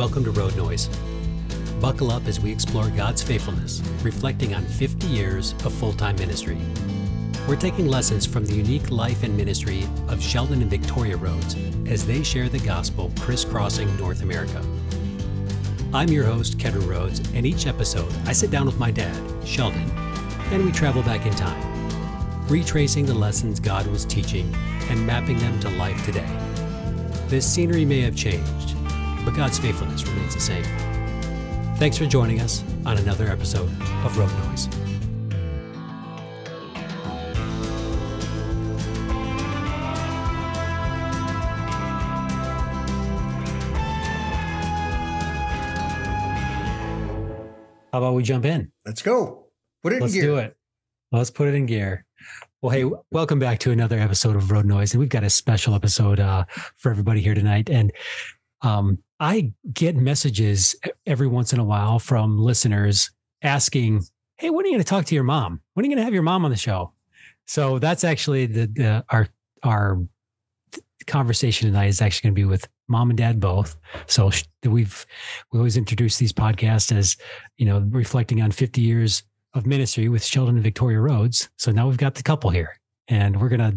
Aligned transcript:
welcome 0.00 0.24
to 0.24 0.30
Road 0.30 0.56
Noise. 0.56 0.88
Buckle 1.78 2.10
up 2.10 2.26
as 2.26 2.40
we 2.40 2.50
explore 2.50 2.88
God's 2.88 3.22
faithfulness, 3.22 3.82
reflecting 4.02 4.54
on 4.54 4.64
50 4.64 5.06
years 5.06 5.52
of 5.62 5.74
full 5.74 5.92
time 5.92 6.16
ministry. 6.16 6.56
We're 7.46 7.56
taking 7.56 7.86
lessons 7.86 8.24
from 8.24 8.46
the 8.46 8.54
unique 8.54 8.90
life 8.90 9.24
and 9.24 9.36
ministry 9.36 9.86
of 10.08 10.22
Sheldon 10.22 10.62
and 10.62 10.70
Victoria 10.70 11.18
Rhodes 11.18 11.54
as 11.86 12.06
they 12.06 12.22
share 12.22 12.48
the 12.48 12.60
gospel 12.60 13.12
crisscrossing 13.20 13.94
North 13.98 14.22
America. 14.22 14.64
I'm 15.92 16.08
your 16.08 16.24
host, 16.24 16.56
Kedra 16.56 16.88
Rhodes, 16.88 17.20
and 17.34 17.44
each 17.44 17.66
episode 17.66 18.10
I 18.24 18.32
sit 18.32 18.50
down 18.50 18.64
with 18.64 18.78
my 18.78 18.90
dad, 18.90 19.20
Sheldon, 19.46 19.90
and 20.50 20.64
we 20.64 20.72
travel 20.72 21.02
back 21.02 21.26
in 21.26 21.34
time, 21.34 22.48
retracing 22.48 23.04
the 23.04 23.12
lessons 23.12 23.60
God 23.60 23.86
was 23.88 24.06
teaching 24.06 24.50
and 24.88 25.06
mapping 25.06 25.38
them 25.40 25.60
to 25.60 25.68
life 25.68 26.02
today. 26.06 26.38
This 27.26 27.44
scenery 27.46 27.84
may 27.84 28.00
have 28.00 28.16
changed, 28.16 28.79
but 29.24 29.34
God's 29.34 29.58
faithfulness 29.58 30.06
remains 30.06 30.34
the 30.34 30.40
same. 30.40 30.64
Thanks 31.76 31.96
for 31.96 32.06
joining 32.06 32.40
us 32.40 32.62
on 32.84 32.98
another 32.98 33.28
episode 33.28 33.70
of 34.04 34.18
Road 34.18 34.30
Noise. 34.48 34.68
How 47.92 47.98
about 47.98 48.14
we 48.14 48.22
jump 48.22 48.44
in? 48.44 48.70
Let's 48.86 49.02
go. 49.02 49.46
Put 49.82 49.94
it 49.94 50.00
Let's 50.00 50.14
in 50.14 50.20
gear. 50.20 50.30
do 50.30 50.36
it. 50.36 50.56
Let's 51.10 51.30
put 51.30 51.48
it 51.48 51.54
in 51.54 51.66
gear. 51.66 52.04
Well, 52.62 52.70
hey, 52.70 52.88
welcome 53.10 53.38
back 53.38 53.58
to 53.60 53.72
another 53.72 53.98
episode 53.98 54.36
of 54.36 54.50
Road 54.50 54.64
Noise, 54.66 54.92
and 54.92 55.00
we've 55.00 55.08
got 55.08 55.24
a 55.24 55.30
special 55.30 55.74
episode 55.74 56.20
uh, 56.20 56.44
for 56.76 56.90
everybody 56.90 57.20
here 57.20 57.34
tonight. 57.34 57.68
And 57.68 57.90
um, 58.62 58.98
I 59.20 59.52
get 59.72 59.96
messages 59.96 60.74
every 61.06 61.26
once 61.26 61.52
in 61.52 61.60
a 61.60 61.64
while 61.64 61.98
from 61.98 62.38
listeners 62.38 63.10
asking, 63.42 64.02
"Hey, 64.38 64.48
when 64.48 64.64
are 64.64 64.68
you 64.68 64.72
going 64.72 64.82
to 64.82 64.88
talk 64.88 65.04
to 65.06 65.14
your 65.14 65.24
mom? 65.24 65.60
When 65.74 65.84
are 65.84 65.86
you 65.86 65.94
going 65.94 66.00
to 66.00 66.04
have 66.04 66.14
your 66.14 66.22
mom 66.22 66.44
on 66.46 66.50
the 66.50 66.56
show?" 66.56 66.92
So 67.46 67.78
that's 67.78 68.02
actually 68.02 68.46
the, 68.46 68.66
the 68.66 69.04
our 69.10 69.28
our 69.62 69.98
conversation 71.06 71.68
tonight 71.68 71.88
is 71.88 72.00
actually 72.00 72.28
going 72.28 72.34
to 72.34 72.40
be 72.40 72.44
with 72.46 72.66
mom 72.88 73.10
and 73.10 73.18
dad 73.18 73.40
both. 73.40 73.76
So 74.06 74.30
we've 74.64 75.04
we 75.52 75.58
always 75.58 75.76
introduce 75.76 76.16
these 76.16 76.32
podcasts 76.32 76.96
as 76.96 77.16
you 77.58 77.66
know 77.66 77.86
reflecting 77.90 78.40
on 78.40 78.50
50 78.52 78.80
years 78.80 79.22
of 79.52 79.66
ministry 79.66 80.08
with 80.08 80.24
Sheldon 80.24 80.54
and 80.54 80.64
Victoria 80.64 81.00
Rhodes. 81.00 81.50
So 81.56 81.72
now 81.72 81.88
we've 81.88 81.98
got 81.98 82.14
the 82.14 82.22
couple 82.22 82.48
here, 82.48 82.78
and 83.08 83.38
we're 83.38 83.50
gonna 83.50 83.74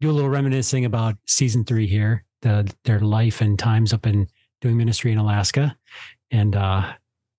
do 0.00 0.10
a 0.10 0.12
little 0.12 0.30
reminiscing 0.30 0.86
about 0.86 1.16
season 1.26 1.64
three 1.64 1.86
here, 1.86 2.24
the 2.40 2.72
their 2.84 3.00
life 3.00 3.42
and 3.42 3.58
times 3.58 3.92
up 3.92 4.06
in 4.06 4.26
doing 4.60 4.76
ministry 4.76 5.12
in 5.12 5.18
Alaska, 5.18 5.76
and 6.30 6.56
uh, 6.56 6.92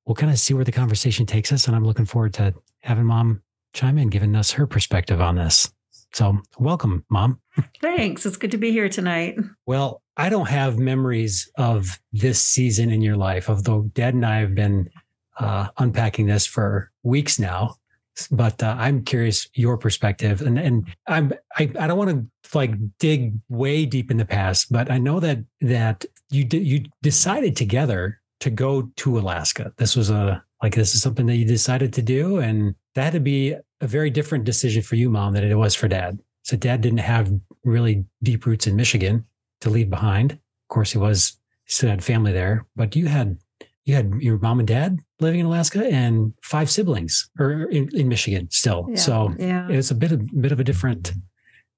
we'll 0.05 0.16
kind 0.16 0.31
of 0.31 0.39
see 0.39 0.53
where 0.53 0.64
the 0.64 0.72
conversation 0.72 1.25
takes 1.25 1.52
us. 1.52 1.67
And 1.67 1.75
I'm 1.75 1.86
looking 1.86 2.05
forward 2.05 2.33
to 2.36 2.53
having 2.81 3.05
mom 3.05 3.41
chime 3.73 3.97
in, 3.97 4.09
giving 4.09 4.36
us 4.36 4.52
her 4.52 4.67
perspective 4.67 5.22
on 5.22 5.36
this. 5.36 5.72
So 6.13 6.39
welcome, 6.59 7.05
mom. 7.09 7.39
Thanks. 7.81 8.25
It's 8.25 8.38
good 8.38 8.52
to 8.52 8.58
be 8.58 8.72
here 8.72 8.89
tonight. 8.89 9.38
Well, 9.66 10.02
I 10.17 10.30
don't 10.30 10.50
have 10.50 10.78
memories 10.78 11.50
of 11.58 12.00
this 12.11 12.44
season 12.44 12.91
in 12.91 13.02
your 13.02 13.16
life, 13.16 13.50
although 13.50 13.83
Dad 13.94 14.13
and 14.13 14.25
I 14.25 14.39
have 14.39 14.53
been 14.53 14.89
uh, 15.39 15.67
unpacking 15.78 16.28
this 16.28 16.45
for 16.45 16.91
weeks 17.03 17.39
now. 17.39 17.75
But 18.30 18.61
uh, 18.61 18.75
I'm 18.78 19.03
curious 19.06 19.47
your 19.53 19.78
perspective, 19.78 20.41
and 20.41 20.59
and 20.59 20.85
I'm 21.08 21.31
I, 21.58 21.72
I 21.80 21.88
don't 21.88 21.97
want 21.97 22.09
to 22.09 22.58
like 22.58 22.73
dig 23.00 23.33
way 23.47 23.85
deep 23.85 24.11
in 24.11 24.17
the 24.17 24.25
past, 24.25 24.69
but 24.69 24.91
I 24.91 24.97
know 24.97 25.22
that 25.22 25.39
that 25.61 26.03
you 26.32 26.44
did 26.44 26.66
you 26.66 26.86
decided 27.02 27.56
together 27.56 28.22
to 28.40 28.50
go 28.50 28.92
to 28.97 29.19
Alaska. 29.19 29.72
This 29.78 29.96
was 29.96 30.09
a 30.09 30.44
like 30.62 30.75
this 30.75 30.96
is 30.96 31.02
something 31.02 31.25
that 31.28 31.36
you 31.36 31.46
decided 31.46 31.94
to 31.94 32.02
do, 32.02 32.40
and 32.40 32.75
that 32.96 33.03
had 33.06 33.14
to 33.14 33.19
be 33.19 33.56
a 33.81 33.88
very 33.88 34.09
different 34.09 34.44
decision 34.44 34.81
for 34.81 34.96
you, 34.96 35.09
mom, 35.09 35.34
than 35.34 35.44
it 35.44 35.56
was 35.56 35.75
for 35.75 35.88
dad. 35.88 36.20
So 36.44 36.58
dad 36.58 36.81
didn't 36.81 37.00
have 37.00 37.31
really 37.64 38.06
deep 38.24 38.46
roots 38.46 38.68
in 38.68 38.75
Michigan 38.75 39.25
to 39.62 39.70
leave 39.70 39.90
behind. 39.90 40.34
Of 40.34 40.40
course, 40.70 40.91
he 40.91 40.97
was 40.97 41.38
he 41.66 41.74
still 41.74 41.90
had 41.90 42.03
family 42.03 42.31
there, 42.31 42.66
but 42.75 42.96
you 42.96 43.08
had 43.08 43.38
you 43.86 43.96
had 43.96 44.14
your 44.20 44.38
mom 44.38 44.59
and 44.59 44.68
dad 44.68 45.00
living 45.20 45.40
in 45.40 45.46
Alaska 45.46 45.86
and 45.88 46.34
five 46.44 46.70
siblings 46.70 47.30
or 47.40 47.64
in, 47.66 47.90
in 47.94 48.08
Michigan 48.08 48.47
still. 48.52 48.88
Yeah, 48.90 48.96
so 48.96 49.36
yeah. 49.40 49.68
it 49.70 49.75
was 49.75 49.91
a 49.91 49.96
bit 49.96 50.12
of 50.12 50.41
bit 50.41 50.52
of 50.52 50.59
a 50.59 50.64
different 50.64 51.14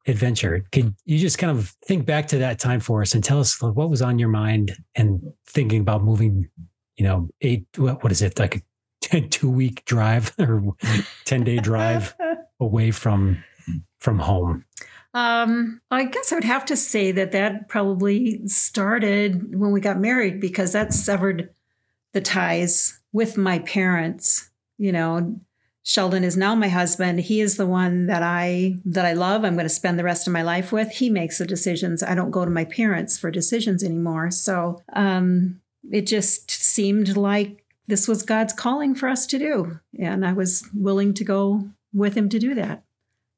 adventure. 0.07 0.65
Could 0.71 0.95
you 1.05 1.17
just 1.17 1.37
kind 1.37 1.57
of 1.57 1.69
think 1.85 2.05
back 2.05 2.27
to 2.29 2.37
that 2.39 2.59
time 2.59 2.79
for 2.79 3.01
us 3.01 3.13
and 3.13 3.23
tell 3.23 3.39
us 3.39 3.61
what 3.61 3.89
was 3.89 4.01
on 4.01 4.19
your 4.19 4.29
mind 4.29 4.75
and 4.95 5.21
thinking 5.47 5.81
about 5.81 6.03
moving, 6.03 6.49
you 6.97 7.05
know, 7.05 7.29
eight 7.41 7.65
what, 7.77 8.03
what 8.03 8.11
is 8.11 8.21
it, 8.21 8.37
like 8.39 8.57
a 8.57 8.61
10, 9.01 9.29
two 9.29 9.49
week 9.49 9.85
drive 9.85 10.33
or 10.39 10.75
10 11.25 11.43
day 11.43 11.57
drive 11.57 12.15
away 12.59 12.91
from 12.91 13.43
from 13.99 14.19
home? 14.19 14.65
Um, 15.13 15.79
I 15.91 16.05
guess 16.05 16.31
I 16.31 16.35
would 16.35 16.43
have 16.43 16.65
to 16.65 16.75
say 16.75 17.11
that 17.11 17.31
that 17.33 17.69
probably 17.69 18.45
started 18.47 19.55
when 19.55 19.71
we 19.71 19.79
got 19.79 19.99
married 19.99 20.41
because 20.41 20.73
that 20.73 20.91
severed 20.91 21.49
the 22.13 22.21
ties 22.21 22.99
with 23.11 23.37
my 23.37 23.59
parents. 23.59 24.49
You 24.79 24.91
know, 24.91 25.39
Sheldon 25.83 26.23
is 26.23 26.37
now 26.37 26.55
my 26.55 26.69
husband. 26.69 27.19
He 27.19 27.41
is 27.41 27.57
the 27.57 27.65
one 27.67 28.07
that 28.07 28.23
I 28.23 28.77
that 28.85 29.05
I 29.05 29.13
love. 29.13 29.43
I'm 29.43 29.55
going 29.55 29.65
to 29.65 29.69
spend 29.69 29.99
the 29.99 30.03
rest 30.03 30.27
of 30.27 30.33
my 30.33 30.41
life 30.41 30.71
with. 30.71 30.89
He 30.91 31.09
makes 31.09 31.37
the 31.37 31.45
decisions. 31.45 32.01
I 32.01 32.15
don't 32.15 32.31
go 32.31 32.45
to 32.45 32.51
my 32.51 32.65
parents 32.65 33.17
for 33.17 33.29
decisions 33.29 33.83
anymore. 33.83 34.31
So 34.31 34.81
um, 34.93 35.59
it 35.91 36.07
just 36.07 36.49
seemed 36.49 37.17
like 37.17 37.65
this 37.87 38.07
was 38.07 38.23
God's 38.23 38.53
calling 38.53 38.95
for 38.95 39.09
us 39.09 39.25
to 39.27 39.37
do, 39.37 39.79
and 39.99 40.25
I 40.25 40.31
was 40.31 40.67
willing 40.73 41.13
to 41.15 41.23
go 41.25 41.67
with 41.93 42.15
him 42.15 42.29
to 42.29 42.39
do 42.39 42.55
that 42.55 42.83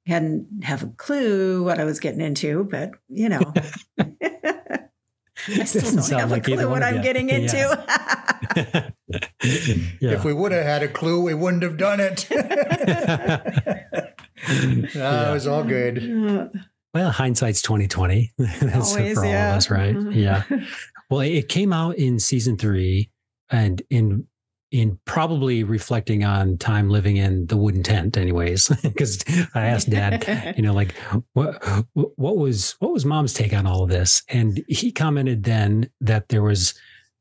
I 0.08 0.12
hadn't 0.12 0.64
have 0.64 0.84
a 0.84 0.88
clue 0.88 1.64
what 1.64 1.80
I 1.80 1.84
was 1.84 2.00
getting 2.00 2.22
into, 2.22 2.64
but 2.66 2.92
you 3.10 3.28
know, 3.30 3.42
I 3.98 5.64
still 5.64 5.82
Doesn't 5.82 6.10
don't 6.12 6.20
have 6.20 6.32
like 6.32 6.48
a 6.48 6.56
clue 6.56 6.70
what 6.70 6.84
I'm 6.84 6.98
you. 6.98 7.04
getting 7.04 7.30
into. 7.30 8.94
yeah. 9.08 10.12
If 10.12 10.26
we 10.26 10.34
would 10.34 10.52
have 10.52 10.66
had 10.66 10.84
a 10.84 10.88
clue, 10.88 11.22
we 11.22 11.34
wouldn't 11.34 11.64
have 11.64 11.78
done 11.78 12.00
it. 12.00 12.28
no, 14.96 15.30
it 15.30 15.34
was 15.34 15.48
all 15.48 15.64
good. 15.64 16.52
Well, 16.94 17.12
hindsight's 17.12 17.62
twenty 17.62 17.88
twenty. 17.88 18.34
That's 18.38 18.96
Always, 18.96 19.16
for 19.16 19.26
all 19.26 19.32
yeah. 19.32 19.52
of 19.52 19.58
us, 19.58 19.70
right? 19.70 19.96
Mm-hmm. 19.96 20.12
Yeah. 20.12 20.44
Well, 21.08 21.20
it 21.20 21.50
came 21.50 21.72
out 21.72 21.98
in 21.98 22.18
season 22.18 22.58
three, 22.58 23.12
and 23.52 23.80
in 23.92 24.26
in 24.72 24.98
probably 25.06 25.64
reflecting 25.64 26.24
on 26.24 26.58
time 26.58 26.90
living 26.90 27.18
in 27.18 27.46
the 27.46 27.58
wooden 27.58 27.84
tent, 27.84 28.18
anyways. 28.18 28.70
Because 28.82 29.24
I 29.54 29.68
asked 29.68 29.92
Dad, 29.92 30.56
you 30.58 30.64
know, 30.64 30.74
like 30.74 30.96
what 31.34 31.64
what 31.94 32.38
was 32.38 32.72
what 32.80 32.92
was 32.92 33.06
Mom's 33.06 33.34
take 33.34 33.54
on 33.54 33.68
all 33.68 33.84
of 33.84 33.90
this, 33.90 34.24
and 34.30 34.66
he 34.68 34.92
commented 34.92 35.44
then 35.44 35.92
that 36.02 36.30
there 36.30 36.42
was 36.42 36.74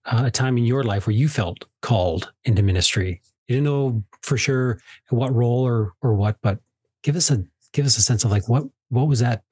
uh, 0.06 0.24
a 0.26 0.30
time 0.30 0.58
in 0.58 0.64
your 0.64 0.84
life 0.84 1.06
where 1.06 1.16
you 1.16 1.28
felt 1.28 1.64
called 1.82 2.32
into 2.44 2.62
ministry. 2.62 3.20
You 3.48 3.56
didn't 3.56 3.64
know 3.64 4.04
for 4.22 4.36
sure 4.36 4.80
what 5.10 5.34
role 5.34 5.66
or 5.66 5.92
or 6.02 6.14
what, 6.14 6.36
but 6.42 6.58
give 7.02 7.16
us 7.16 7.30
a 7.30 7.44
give 7.72 7.86
us 7.86 7.96
a 7.96 8.02
sense 8.02 8.24
of 8.24 8.30
like 8.30 8.48
what 8.48 8.64
what 8.88 9.08
was 9.08 9.20
that 9.20 9.42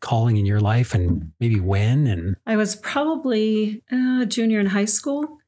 calling 0.00 0.36
in 0.36 0.46
your 0.46 0.60
life 0.60 0.94
and 0.94 1.32
maybe 1.40 1.58
when 1.58 2.06
and 2.06 2.36
I 2.46 2.56
was 2.56 2.76
probably 2.76 3.82
uh, 3.90 4.24
junior 4.24 4.60
in 4.60 4.66
high 4.66 4.84
school. 4.84 5.38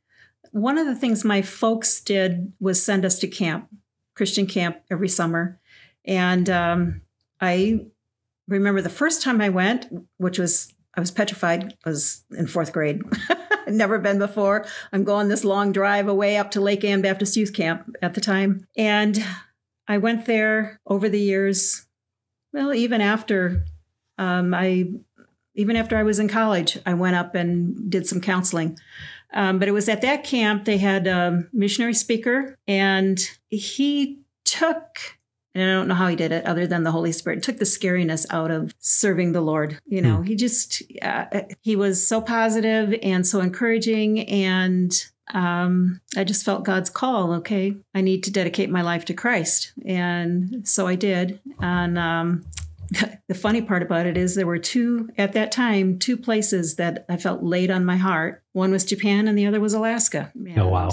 One 0.53 0.79
of 0.79 0.87
the 0.87 0.97
things 0.97 1.25
my 1.25 1.43
folks 1.43 2.01
did 2.01 2.53
was 2.59 2.83
send 2.83 3.05
us 3.05 3.19
to 3.21 3.29
camp, 3.29 3.69
Christian 4.17 4.47
camp, 4.47 4.79
every 4.91 5.09
summer. 5.09 5.61
And 6.05 6.51
um, 6.51 7.03
I 7.41 7.87
remember 8.49 8.83
the 8.83 8.89
first 8.89 9.23
time 9.23 9.41
I 9.41 9.49
went, 9.49 9.87
which 10.17 10.39
was, 10.39 10.73
I 10.97 11.01
was 11.01 11.13
petrified, 11.13 11.77
I 11.85 11.89
was 11.89 12.25
in 12.37 12.49
fourth 12.49 12.73
grade. 12.73 13.03
Never 13.73 13.99
been 13.99 14.19
before. 14.19 14.67
I'm 14.93 15.05
going 15.05 15.29
this 15.29 15.45
long 15.45 15.73
drive 15.73 16.09
away 16.09 16.37
up 16.37 16.51
to 16.53 16.61
Lake 16.61 16.85
Ann 16.85 17.03
Baptist 17.03 17.37
Youth 17.37 17.53
Camp 17.53 17.95
at 18.03 18.15
the 18.15 18.21
time. 18.21 18.67
And 18.77 19.25
I 19.89 19.99
went 19.99 20.27
there 20.27 20.81
over 20.87 21.09
the 21.09 21.21
years, 21.21 21.87
well, 22.53 22.73
even 22.75 23.01
after 23.01 23.65
um, 24.19 24.55
I 24.55 24.91
even 25.55 25.77
after 25.77 25.97
I 25.97 26.05
was 26.05 26.19
in 26.19 26.29
college, 26.29 26.79
I 26.87 26.95
went 26.95 27.17
up 27.17 27.35
and 27.35 27.91
did 27.91 28.07
some 28.07 28.21
counseling. 28.21 28.79
Um, 29.33 29.59
but 29.59 29.69
it 29.69 29.73
was 29.73 29.89
at 29.89 30.01
that 30.03 30.25
camp 30.25 30.65
they 30.65 30.79
had 30.79 31.07
a 31.07 31.45
missionary 31.53 31.95
speaker, 31.95 32.57
and 32.67 33.19
he 33.49 34.21
took. 34.45 35.20
And 35.55 35.69
I 35.69 35.75
don't 35.75 35.89
know 35.89 35.95
how 35.95 36.07
he 36.07 36.17
did 36.17 36.33
it, 36.33 36.47
other 36.47 36.67
than 36.67 36.85
the 36.85 36.93
Holy 36.93 37.13
Spirit 37.13 37.43
took 37.43 37.59
the 37.59 37.65
scariness 37.65 38.25
out 38.31 38.51
of 38.51 38.75
serving 38.79 39.33
the 39.33 39.41
Lord. 39.41 39.79
You 39.87 40.01
know, 40.01 40.23
he 40.23 40.37
just 40.37 40.83
uh, 41.03 41.27
he 41.61 41.75
was 41.75 42.07
so 42.07 42.21
positive 42.21 42.95
and 43.03 43.27
so 43.27 43.41
encouraging, 43.41 44.21
and 44.29 44.93
um, 45.35 46.01
I 46.17 46.25
just 46.25 46.45
felt 46.45 46.65
God's 46.65 46.91
call. 46.91 47.33
Okay, 47.35 47.77
I 47.95 48.01
need 48.01 48.23
to 48.25 48.31
dedicate 48.31 48.71
my 48.71 48.83
life 48.83 49.05
to 49.07 49.15
Christ, 49.15 49.73
and 49.85 50.67
so 50.69 50.87
I 50.87 50.95
did. 50.95 51.41
And 51.61 51.99
um, 51.99 52.45
the 53.29 53.35
funny 53.35 53.63
part 53.63 53.83
about 53.83 54.07
it 54.07 54.17
is 54.17 54.35
there 54.35 54.47
were 54.47 54.59
two 54.59 55.11
at 55.17 55.33
that 55.33 55.53
time 55.53 55.99
two 55.99 56.17
places 56.17 56.77
that 56.77 57.05
I 57.09 57.17
felt 57.17 57.43
laid 57.43 57.71
on 57.71 57.85
my 57.85 57.97
heart. 57.97 58.43
One 58.53 58.73
was 58.73 58.85
Japan 58.85 59.29
and 59.29 59.39
the 59.39 59.47
other 59.47 59.61
was 59.61 59.75
Alaska. 59.75 60.33
And 60.35 60.59
oh 60.59 60.69
wow! 60.69 60.91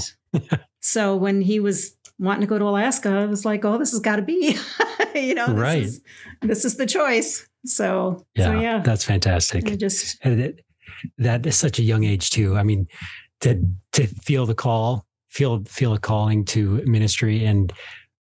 so 0.79 1.15
when 1.15 1.41
he 1.41 1.59
was 1.59 1.95
wanting 2.19 2.41
to 2.41 2.47
go 2.47 2.57
to 2.57 2.65
Alaska, 2.65 3.09
I 3.09 3.25
was 3.25 3.45
like, 3.45 3.63
"Oh, 3.65 3.77
this 3.77 3.91
has 3.91 3.99
got 3.99 4.17
to 4.17 4.21
be, 4.21 4.57
you 5.15 5.35
know, 5.35 5.47
this 5.47 5.55
right. 5.55 5.83
Is, 5.83 6.01
this 6.41 6.65
is 6.65 6.77
the 6.77 6.85
choice." 6.85 7.47
So 7.65 8.25
yeah, 8.35 8.45
so 8.45 8.59
yeah, 8.59 8.79
that's 8.79 9.03
fantastic. 9.03 9.69
I 9.71 9.75
just 9.75 10.17
that 11.17 11.45
is 11.45 11.57
such 11.57 11.79
a 11.79 11.83
young 11.83 12.03
age 12.03 12.29
too. 12.29 12.57
I 12.57 12.63
mean, 12.63 12.87
to 13.41 13.61
to 13.93 14.07
feel 14.07 14.45
the 14.45 14.55
call, 14.55 15.05
feel 15.29 15.63
feel 15.65 15.93
a 15.93 15.99
calling 15.99 16.45
to 16.45 16.81
ministry, 16.85 17.45
and 17.45 17.71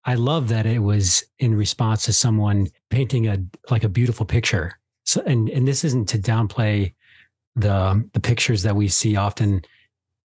I 0.05 0.15
love 0.15 0.47
that 0.49 0.65
it 0.65 0.79
was 0.79 1.23
in 1.39 1.55
response 1.55 2.05
to 2.05 2.13
someone 2.13 2.67
painting 2.89 3.27
a 3.27 3.37
like 3.69 3.83
a 3.83 3.89
beautiful 3.89 4.25
picture. 4.25 4.79
So, 5.05 5.21
and 5.25 5.49
and 5.49 5.67
this 5.67 5.83
isn't 5.83 6.09
to 6.09 6.19
downplay 6.19 6.93
the 7.55 8.07
the 8.13 8.19
pictures 8.19 8.63
that 8.63 8.75
we 8.75 8.87
see 8.87 9.15
often 9.15 9.61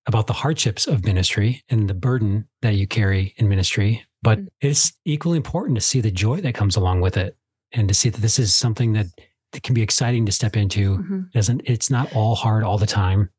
about 0.07 0.27
the 0.27 0.33
hardships 0.33 0.87
of 0.87 1.05
ministry 1.05 1.63
and 1.69 1.89
the 1.89 1.95
burden 1.95 2.49
that 2.61 2.75
you 2.75 2.87
carry 2.87 3.35
in 3.37 3.49
ministry, 3.49 4.05
but 4.23 4.39
mm-hmm. 4.39 4.49
it's 4.61 4.93
equally 5.05 5.37
important 5.37 5.77
to 5.77 5.81
see 5.81 6.01
the 6.01 6.11
joy 6.11 6.41
that 6.41 6.55
comes 6.55 6.77
along 6.77 7.01
with 7.01 7.17
it 7.17 7.37
and 7.73 7.89
to 7.89 7.95
see 7.95 8.09
that 8.09 8.21
this 8.21 8.39
is 8.39 8.55
something 8.55 8.93
that, 8.93 9.07
that 9.53 9.63
can 9.63 9.75
be 9.75 9.83
exciting 9.83 10.27
to 10.27 10.33
step 10.33 10.57
into. 10.57 10.99
Mm-hmm. 10.99 11.21
Doesn't 11.33 11.63
it's 11.65 11.91
not 11.91 12.15
all 12.15 12.35
hard 12.35 12.65
all 12.65 12.79
the 12.79 12.87
time. 12.87 13.31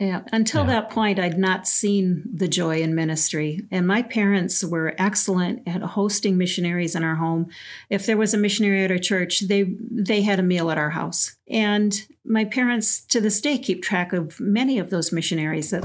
Yeah. 0.00 0.22
Until 0.32 0.62
yeah. 0.62 0.68
that 0.68 0.90
point, 0.90 1.18
I'd 1.18 1.38
not 1.38 1.68
seen 1.68 2.24
the 2.32 2.48
joy 2.48 2.80
in 2.80 2.94
ministry. 2.94 3.60
And 3.70 3.86
my 3.86 4.00
parents 4.00 4.64
were 4.64 4.94
excellent 4.96 5.68
at 5.68 5.82
hosting 5.82 6.38
missionaries 6.38 6.96
in 6.96 7.04
our 7.04 7.16
home. 7.16 7.48
If 7.90 8.06
there 8.06 8.16
was 8.16 8.32
a 8.32 8.38
missionary 8.38 8.82
at 8.82 8.90
our 8.90 8.98
church, 8.98 9.40
they 9.40 9.74
they 9.90 10.22
had 10.22 10.38
a 10.38 10.42
meal 10.42 10.70
at 10.70 10.78
our 10.78 10.90
house. 10.90 11.36
And 11.50 12.06
my 12.24 12.46
parents 12.46 13.04
to 13.06 13.20
this 13.20 13.42
day 13.42 13.58
keep 13.58 13.82
track 13.82 14.14
of 14.14 14.40
many 14.40 14.78
of 14.78 14.88
those 14.88 15.12
missionaries 15.12 15.68
that 15.68 15.84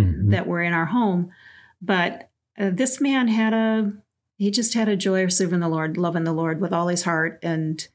mm-hmm. 0.00 0.30
that 0.30 0.46
were 0.46 0.62
in 0.62 0.72
our 0.72 0.86
home. 0.86 1.30
But 1.80 2.30
uh, 2.58 2.70
this 2.72 3.00
man 3.00 3.28
had 3.28 3.52
a 3.52 3.92
he 4.36 4.50
just 4.50 4.72
had 4.72 4.88
a 4.88 4.96
joy 4.96 5.22
of 5.22 5.32
serving 5.32 5.60
the 5.60 5.68
Lord, 5.68 5.98
loving 5.98 6.24
the 6.24 6.32
Lord 6.32 6.60
with 6.60 6.72
all 6.72 6.88
his 6.88 7.02
heart 7.02 7.38
and 7.42 7.86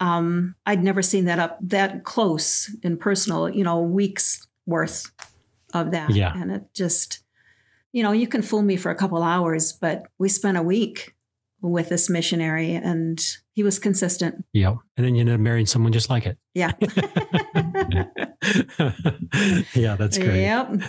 um, 0.00 0.56
I'd 0.64 0.82
never 0.82 1.02
seen 1.02 1.26
that 1.26 1.38
up 1.38 1.58
that 1.60 2.04
close 2.04 2.74
in 2.82 2.96
personal, 2.96 3.50
you 3.50 3.62
know, 3.62 3.80
weeks 3.80 4.46
worth 4.66 5.10
of 5.74 5.92
that. 5.92 6.10
Yeah. 6.10 6.32
And 6.34 6.50
it 6.50 6.62
just, 6.74 7.20
you 7.92 8.02
know, 8.02 8.12
you 8.12 8.26
can 8.26 8.42
fool 8.42 8.62
me 8.62 8.76
for 8.76 8.90
a 8.90 8.94
couple 8.94 9.22
hours, 9.22 9.72
but 9.72 10.06
we 10.18 10.30
spent 10.30 10.56
a 10.56 10.62
week 10.62 11.14
with 11.60 11.90
this 11.90 12.08
missionary 12.08 12.74
and 12.74 13.22
he 13.52 13.62
was 13.62 13.78
consistent. 13.78 14.46
Yeah. 14.54 14.76
And 14.96 15.06
then 15.06 15.14
you 15.14 15.20
ended 15.20 15.34
up 15.34 15.40
marrying 15.40 15.66
someone 15.66 15.92
just 15.92 16.08
like 16.08 16.24
it. 16.24 16.38
Yeah. 16.54 16.72
yeah, 19.74 19.96
that's 19.96 20.16
great. 20.16 20.40
Yep. 20.40 20.80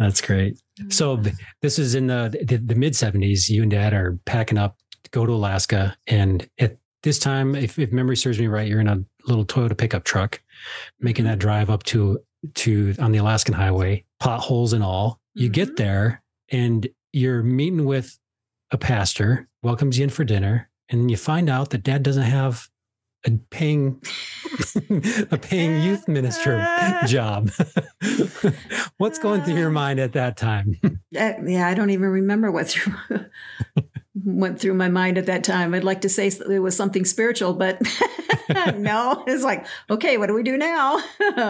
That's 0.00 0.22
great. 0.22 0.58
So 0.88 1.22
this 1.60 1.78
is 1.78 1.94
in 1.94 2.06
the, 2.06 2.34
the, 2.42 2.56
the 2.56 2.74
mid 2.74 2.94
70s. 2.94 3.50
You 3.50 3.60
and 3.60 3.70
dad 3.70 3.92
are 3.92 4.18
packing 4.24 4.56
up 4.56 4.78
to 5.04 5.10
go 5.10 5.26
to 5.26 5.32
Alaska. 5.32 5.94
And 6.06 6.48
at 6.58 6.78
this 7.02 7.18
time, 7.18 7.54
if, 7.54 7.78
if 7.78 7.92
memory 7.92 8.16
serves 8.16 8.38
me 8.38 8.46
right, 8.46 8.66
you're 8.66 8.80
in 8.80 8.88
a 8.88 9.04
little 9.26 9.44
Toyota 9.44 9.76
pickup 9.76 10.04
truck 10.04 10.40
making 11.00 11.26
that 11.26 11.38
drive 11.38 11.68
up 11.68 11.82
to 11.84 12.18
to 12.54 12.94
on 12.98 13.12
the 13.12 13.18
Alaskan 13.18 13.52
highway, 13.52 14.02
potholes 14.20 14.72
and 14.72 14.82
all. 14.82 15.20
You 15.34 15.48
mm-hmm. 15.48 15.52
get 15.52 15.76
there 15.76 16.22
and 16.48 16.88
you're 17.12 17.42
meeting 17.42 17.84
with 17.84 18.18
a 18.70 18.78
pastor, 18.78 19.48
welcomes 19.62 19.98
you 19.98 20.04
in 20.04 20.10
for 20.10 20.24
dinner, 20.24 20.70
and 20.88 21.10
you 21.10 21.18
find 21.18 21.50
out 21.50 21.68
that 21.70 21.82
dad 21.82 22.02
doesn't 22.02 22.22
have 22.22 22.69
a 23.26 23.30
paying 23.50 24.00
a 25.30 25.38
paying 25.38 25.82
youth 25.82 26.08
minister 26.08 26.66
job. 27.06 27.50
What's 28.96 29.18
going 29.18 29.42
through 29.42 29.58
your 29.58 29.70
mind 29.70 30.00
at 30.00 30.12
that 30.14 30.36
time? 30.36 30.78
Uh, 30.84 31.32
yeah, 31.44 31.66
I 31.66 31.74
don't 31.74 31.90
even 31.90 32.08
remember 32.08 32.50
what 32.50 32.68
through 32.68 32.94
went 34.24 34.60
through 34.60 34.74
my 34.74 34.88
mind 34.88 35.18
at 35.18 35.26
that 35.26 35.44
time. 35.44 35.74
I'd 35.74 35.84
like 35.84 36.02
to 36.02 36.08
say 36.08 36.28
it 36.28 36.58
was 36.58 36.76
something 36.76 37.04
spiritual, 37.04 37.54
but 37.54 37.80
no, 38.76 39.24
it's 39.26 39.42
like, 39.42 39.66
okay, 39.88 40.18
what 40.18 40.26
do 40.26 40.34
we 40.34 40.42
do 40.42 40.56
now? 40.56 41.00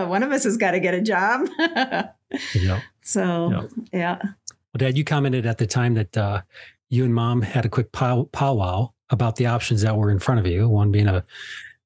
One 0.07 0.23
of 0.23 0.31
us 0.31 0.45
has 0.45 0.57
got 0.57 0.73
to 0.73 0.81
get 0.81 0.95
a 0.95 1.01
job. 1.01 1.49
yeah. 2.55 2.81
So, 3.03 3.51
yep. 3.51 3.71
yeah. 3.93 4.19
Well, 4.23 4.79
Dad, 4.79 4.97
you 4.97 5.05
commented 5.05 5.47
at 5.47 5.59
the 5.59 5.67
time 5.67 5.95
that 5.95 6.17
uh, 6.17 6.43
you 6.91 7.05
and 7.05 7.15
Mom 7.15 7.43
had 7.43 7.65
a 7.65 7.69
quick 7.69 7.91
pow- 7.91 8.29
powwow 8.31 8.93
about 9.11 9.37
the 9.37 9.47
options 9.47 9.83
that 9.83 9.97
were 9.97 10.11
in 10.11 10.19
front 10.19 10.41
of 10.41 10.47
you. 10.47 10.69
One 10.69 10.91
being 10.91 11.09
a, 11.09 11.25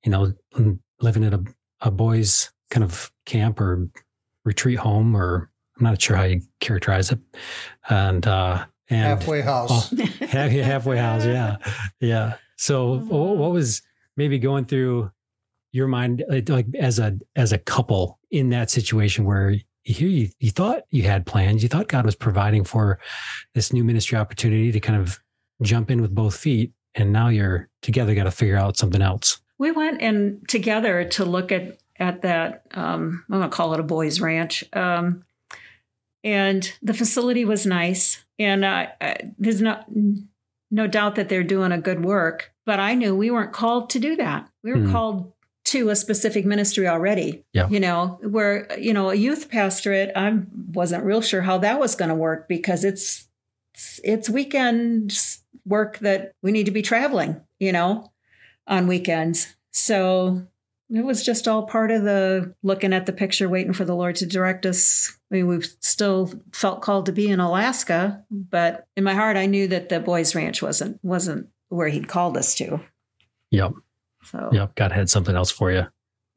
you 0.04 0.10
know, 0.10 0.32
living 1.00 1.24
at 1.24 1.34
a, 1.34 1.42
a 1.80 1.90
boys' 1.90 2.50
kind 2.70 2.84
of 2.84 3.10
camp 3.26 3.60
or 3.60 3.88
retreat 4.44 4.78
home, 4.78 5.16
or 5.16 5.50
I'm 5.78 5.84
not 5.84 6.00
sure 6.00 6.16
how 6.16 6.24
you 6.24 6.42
characterize 6.60 7.10
it, 7.10 7.18
and 7.88 8.26
uh, 8.26 8.64
and 8.88 9.20
halfway 9.20 9.40
house. 9.40 9.92
Oh, 9.92 10.06
halfway 10.26 10.96
house, 10.96 11.24
yeah, 11.24 11.56
yeah. 12.00 12.34
So, 12.56 12.98
what 12.98 13.52
was 13.52 13.82
maybe 14.16 14.38
going 14.38 14.66
through 14.66 15.10
your 15.72 15.88
mind, 15.88 16.24
like 16.48 16.66
as 16.78 16.98
a 16.98 17.18
as 17.34 17.52
a 17.52 17.58
couple 17.58 18.18
in 18.30 18.50
that 18.50 18.70
situation 18.70 19.24
where 19.24 19.56
here 19.82 20.08
you 20.08 20.28
you 20.38 20.50
thought 20.50 20.82
you 20.90 21.02
had 21.02 21.26
plans, 21.26 21.62
you 21.62 21.68
thought 21.68 21.88
God 21.88 22.04
was 22.04 22.14
providing 22.14 22.64
for 22.64 22.98
this 23.54 23.72
new 23.72 23.84
ministry 23.84 24.16
opportunity 24.16 24.70
to 24.72 24.80
kind 24.80 25.00
of 25.00 25.20
jump 25.62 25.90
in 25.90 26.00
with 26.00 26.14
both 26.14 26.36
feet, 26.36 26.72
and 26.94 27.12
now 27.12 27.28
you're 27.28 27.68
together, 27.82 28.14
got 28.14 28.24
to 28.24 28.30
figure 28.30 28.56
out 28.56 28.76
something 28.76 29.02
else. 29.02 29.40
We 29.58 29.70
went 29.70 30.02
and 30.02 30.46
together 30.48 31.04
to 31.10 31.24
look 31.24 31.52
at 31.52 31.78
at 31.96 32.22
that. 32.22 32.62
Um, 32.72 33.24
I'm 33.30 33.40
gonna 33.40 33.50
call 33.50 33.72
it 33.74 33.80
a 33.80 33.84
boys' 33.84 34.20
ranch. 34.20 34.64
Um, 34.72 35.24
and 36.24 36.72
the 36.82 36.94
facility 36.94 37.44
was 37.44 37.66
nice 37.66 38.24
and 38.38 38.64
uh, 38.64 38.86
there's 39.38 39.60
no 39.60 39.84
no 40.70 40.86
doubt 40.88 41.14
that 41.14 41.28
they're 41.28 41.44
doing 41.44 41.70
a 41.70 41.80
good 41.80 42.04
work 42.04 42.52
but 42.64 42.80
i 42.80 42.94
knew 42.94 43.14
we 43.14 43.30
weren't 43.30 43.52
called 43.52 43.90
to 43.90 44.00
do 44.00 44.16
that 44.16 44.48
we 44.64 44.72
were 44.72 44.78
mm. 44.78 44.90
called 44.90 45.30
to 45.64 45.90
a 45.90 45.96
specific 45.96 46.44
ministry 46.44 46.88
already 46.88 47.44
yeah. 47.52 47.68
you 47.68 47.78
know 47.78 48.18
where 48.22 48.66
you 48.78 48.92
know 48.92 49.10
a 49.10 49.14
youth 49.14 49.50
pastorate 49.50 50.10
i 50.16 50.36
wasn't 50.72 51.04
real 51.04 51.20
sure 51.20 51.42
how 51.42 51.58
that 51.58 51.78
was 51.78 51.94
going 51.94 52.08
to 52.08 52.14
work 52.14 52.48
because 52.48 52.84
it's 52.84 53.28
it's 54.02 54.30
weekend 54.30 55.12
work 55.64 55.98
that 55.98 56.32
we 56.42 56.52
need 56.52 56.66
to 56.66 56.72
be 56.72 56.82
traveling 56.82 57.40
you 57.58 57.72
know 57.72 58.10
on 58.66 58.86
weekends 58.86 59.56
so 59.72 60.46
it 60.90 61.04
was 61.04 61.24
just 61.24 61.48
all 61.48 61.64
part 61.64 61.90
of 61.90 62.02
the 62.04 62.54
looking 62.62 62.92
at 62.92 63.06
the 63.06 63.12
picture, 63.12 63.48
waiting 63.48 63.72
for 63.72 63.84
the 63.84 63.96
Lord 63.96 64.16
to 64.16 64.26
direct 64.26 64.66
us. 64.66 65.16
I 65.30 65.36
mean, 65.36 65.46
we 65.46 65.62
still 65.80 66.32
felt 66.52 66.82
called 66.82 67.06
to 67.06 67.12
be 67.12 67.28
in 67.28 67.40
Alaska, 67.40 68.22
but 68.30 68.86
in 68.96 69.02
my 69.02 69.14
heart, 69.14 69.36
I 69.36 69.46
knew 69.46 69.66
that 69.68 69.88
the 69.88 69.98
boys' 69.98 70.34
ranch 70.34 70.62
wasn't 70.62 71.00
wasn't 71.02 71.48
where 71.68 71.88
He'd 71.88 72.08
called 72.08 72.36
us 72.36 72.54
to. 72.56 72.80
Yep. 73.50 73.72
So. 74.24 74.50
Yep. 74.52 74.74
God 74.74 74.92
had 74.92 75.08
something 75.08 75.34
else 75.34 75.50
for 75.50 75.72
you. 75.72 75.86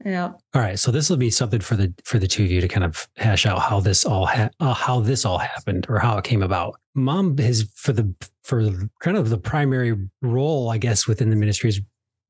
Yeah. 0.06 0.34
All 0.54 0.62
right. 0.62 0.78
So 0.78 0.92
this 0.92 1.10
will 1.10 1.18
be 1.18 1.32
something 1.32 1.60
for 1.60 1.76
the 1.76 1.94
for 2.04 2.20
the 2.20 2.28
two 2.28 2.44
of 2.44 2.52
you 2.52 2.62
to 2.62 2.68
kind 2.68 2.84
of 2.84 3.08
hash 3.18 3.46
out 3.46 3.60
how 3.60 3.80
this 3.80 4.06
all 4.06 4.28
ha- 4.28 4.50
uh, 4.60 4.74
how 4.74 5.00
this 5.00 5.26
all 5.26 5.40
happened 5.40 5.88
or 5.90 6.00
how 6.00 6.18
it 6.18 6.24
came 6.24 6.44
about. 6.44 6.80
Mom 6.94 7.38
has 7.40 7.70
for 7.76 7.94
the 7.94 8.14
for 8.44 8.70
kind 9.00 9.18
of 9.18 9.30
the 9.30 9.38
primary 9.38 9.96
role, 10.22 10.70
I 10.70 10.78
guess, 10.78 11.08
within 11.08 11.30
the 11.30 11.36
ministry 11.36 11.70
has 11.70 11.82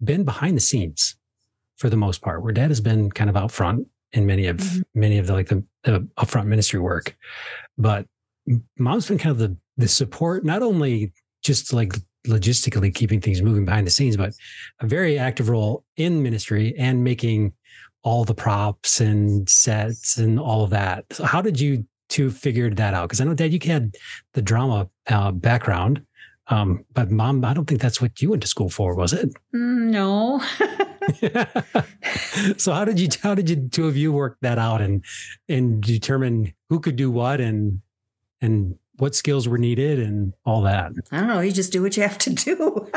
been 0.04 0.24
behind 0.24 0.56
the 0.56 0.62
scenes 0.62 1.18
for 1.78 1.90
the 1.90 1.98
most 1.98 2.22
part, 2.22 2.42
where 2.42 2.54
dad 2.54 2.70
has 2.70 2.82
been 2.82 3.12
kind 3.12 3.30
of 3.30 3.36
out 3.36 3.52
front 3.52 3.88
in 4.14 4.26
many 4.26 4.48
of 4.48 4.58
mm-hmm. 4.58 4.82
many 5.00 5.18
of 5.18 5.28
the 5.28 5.34
like 5.34 5.50
the, 5.50 5.64
the 5.84 6.08
upfront 6.18 6.46
ministry 6.46 6.80
work. 6.80 7.18
But 7.78 8.06
mom's 8.80 9.08
been 9.08 9.18
kind 9.18 9.32
of 9.32 9.40
the 9.40 9.58
the 9.76 9.90
support, 9.90 10.46
not 10.46 10.64
only 10.64 11.12
just 11.44 11.74
like 11.74 11.94
logistically 12.28 12.94
keeping 12.94 13.22
things 13.22 13.42
moving 13.42 13.66
behind 13.66 13.88
the 13.88 13.92
scenes, 13.92 14.18
but 14.18 14.34
a 14.80 14.88
very 14.88 15.18
active 15.18 15.50
role 15.50 15.84
in 15.96 16.22
ministry 16.22 16.76
and 16.78 17.04
making 17.04 17.54
all 18.08 18.24
the 18.24 18.34
props 18.34 19.02
and 19.02 19.50
sets 19.50 20.18
and 20.18 20.40
all 20.40 20.64
of 20.64 20.70
that. 20.70 21.04
So 21.12 21.26
how 21.26 21.42
did 21.42 21.60
you 21.60 21.86
two 22.08 22.32
figure 22.32 22.70
that 22.70 22.94
out? 22.94 23.10
Because 23.10 23.20
I 23.20 23.26
know, 23.26 23.34
Dad, 23.34 23.52
you 23.52 23.60
had 23.70 23.96
the 24.34 24.42
drama 24.42 24.88
uh, 25.10 25.32
background, 25.32 26.06
um, 26.48 26.86
but 26.94 27.12
Mom, 27.12 27.44
I 27.44 27.54
don't 27.54 27.66
think 27.66 27.82
that's 27.82 28.02
what 28.02 28.22
you 28.22 28.30
went 28.30 28.44
to 28.44 28.48
school 28.48 28.70
for, 28.70 28.96
was 28.96 29.12
it? 29.12 29.30
Mm, 29.54 29.90
no. 29.90 30.42
so 32.58 32.72
how 32.72 32.86
did 32.86 32.98
you 32.98 33.10
how 33.22 33.36
did 33.36 33.50
you 33.50 33.68
two 33.68 33.88
of 33.88 33.98
you 33.98 34.14
work 34.14 34.38
that 34.42 34.58
out 34.58 34.82
and 34.82 35.04
and 35.50 35.82
determine 35.82 36.54
who 36.70 36.80
could 36.80 36.96
do 36.96 37.12
what 37.12 37.40
and 37.42 37.82
and 38.42 38.76
what 38.98 39.16
skills 39.16 39.48
were 39.48 39.58
needed 39.58 40.00
and 40.00 40.34
all 40.46 40.62
that? 40.62 40.94
I 41.12 41.20
don't 41.20 41.28
know. 41.28 41.42
You 41.42 41.52
just 41.52 41.74
do 41.74 41.82
what 41.82 41.98
you 41.98 42.04
have 42.04 42.18
to 42.20 42.30
do. 42.30 42.90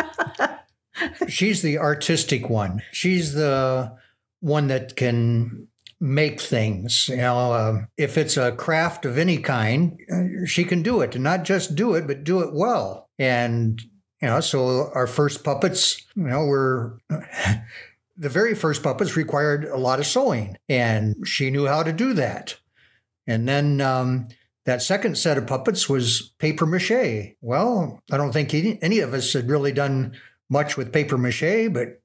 She's 1.28 1.62
the 1.62 1.78
artistic 1.78 2.48
one. 2.48 2.82
She's 2.92 3.34
the 3.34 3.92
one 4.40 4.68
that 4.68 4.96
can 4.96 5.68
make 6.00 6.40
things. 6.40 7.08
You 7.08 7.16
know, 7.18 7.52
uh, 7.52 7.82
if 7.96 8.16
it's 8.18 8.36
a 8.36 8.52
craft 8.52 9.04
of 9.04 9.18
any 9.18 9.38
kind, 9.38 9.98
uh, 10.12 10.46
she 10.46 10.64
can 10.64 10.82
do 10.82 11.00
it, 11.00 11.14
and 11.14 11.24
not 11.24 11.44
just 11.44 11.74
do 11.74 11.94
it, 11.94 12.06
but 12.06 12.24
do 12.24 12.40
it 12.40 12.52
well. 12.52 13.08
And 13.18 13.80
you 14.20 14.28
know, 14.28 14.40
so 14.40 14.90
our 14.94 15.06
first 15.06 15.44
puppets, 15.44 16.06
you 16.14 16.24
know, 16.24 16.44
were 16.44 16.98
the 17.08 18.28
very 18.28 18.54
first 18.54 18.82
puppets 18.82 19.16
required 19.16 19.64
a 19.64 19.78
lot 19.78 19.98
of 19.98 20.06
sewing, 20.06 20.56
and 20.68 21.26
she 21.26 21.50
knew 21.50 21.66
how 21.66 21.82
to 21.82 21.92
do 21.92 22.12
that. 22.14 22.58
And 23.26 23.48
then 23.48 23.80
um, 23.80 24.28
that 24.66 24.82
second 24.82 25.16
set 25.16 25.38
of 25.38 25.46
puppets 25.46 25.88
was 25.88 26.32
paper 26.38 26.66
mache. 26.66 27.34
Well, 27.40 28.00
I 28.10 28.16
don't 28.16 28.32
think 28.32 28.52
any, 28.52 28.78
any 28.82 29.00
of 29.00 29.14
us 29.14 29.32
had 29.32 29.48
really 29.48 29.72
done 29.72 30.16
much 30.48 30.76
with 30.76 30.92
paper 30.92 31.16
mache, 31.16 31.68
but 31.72 32.02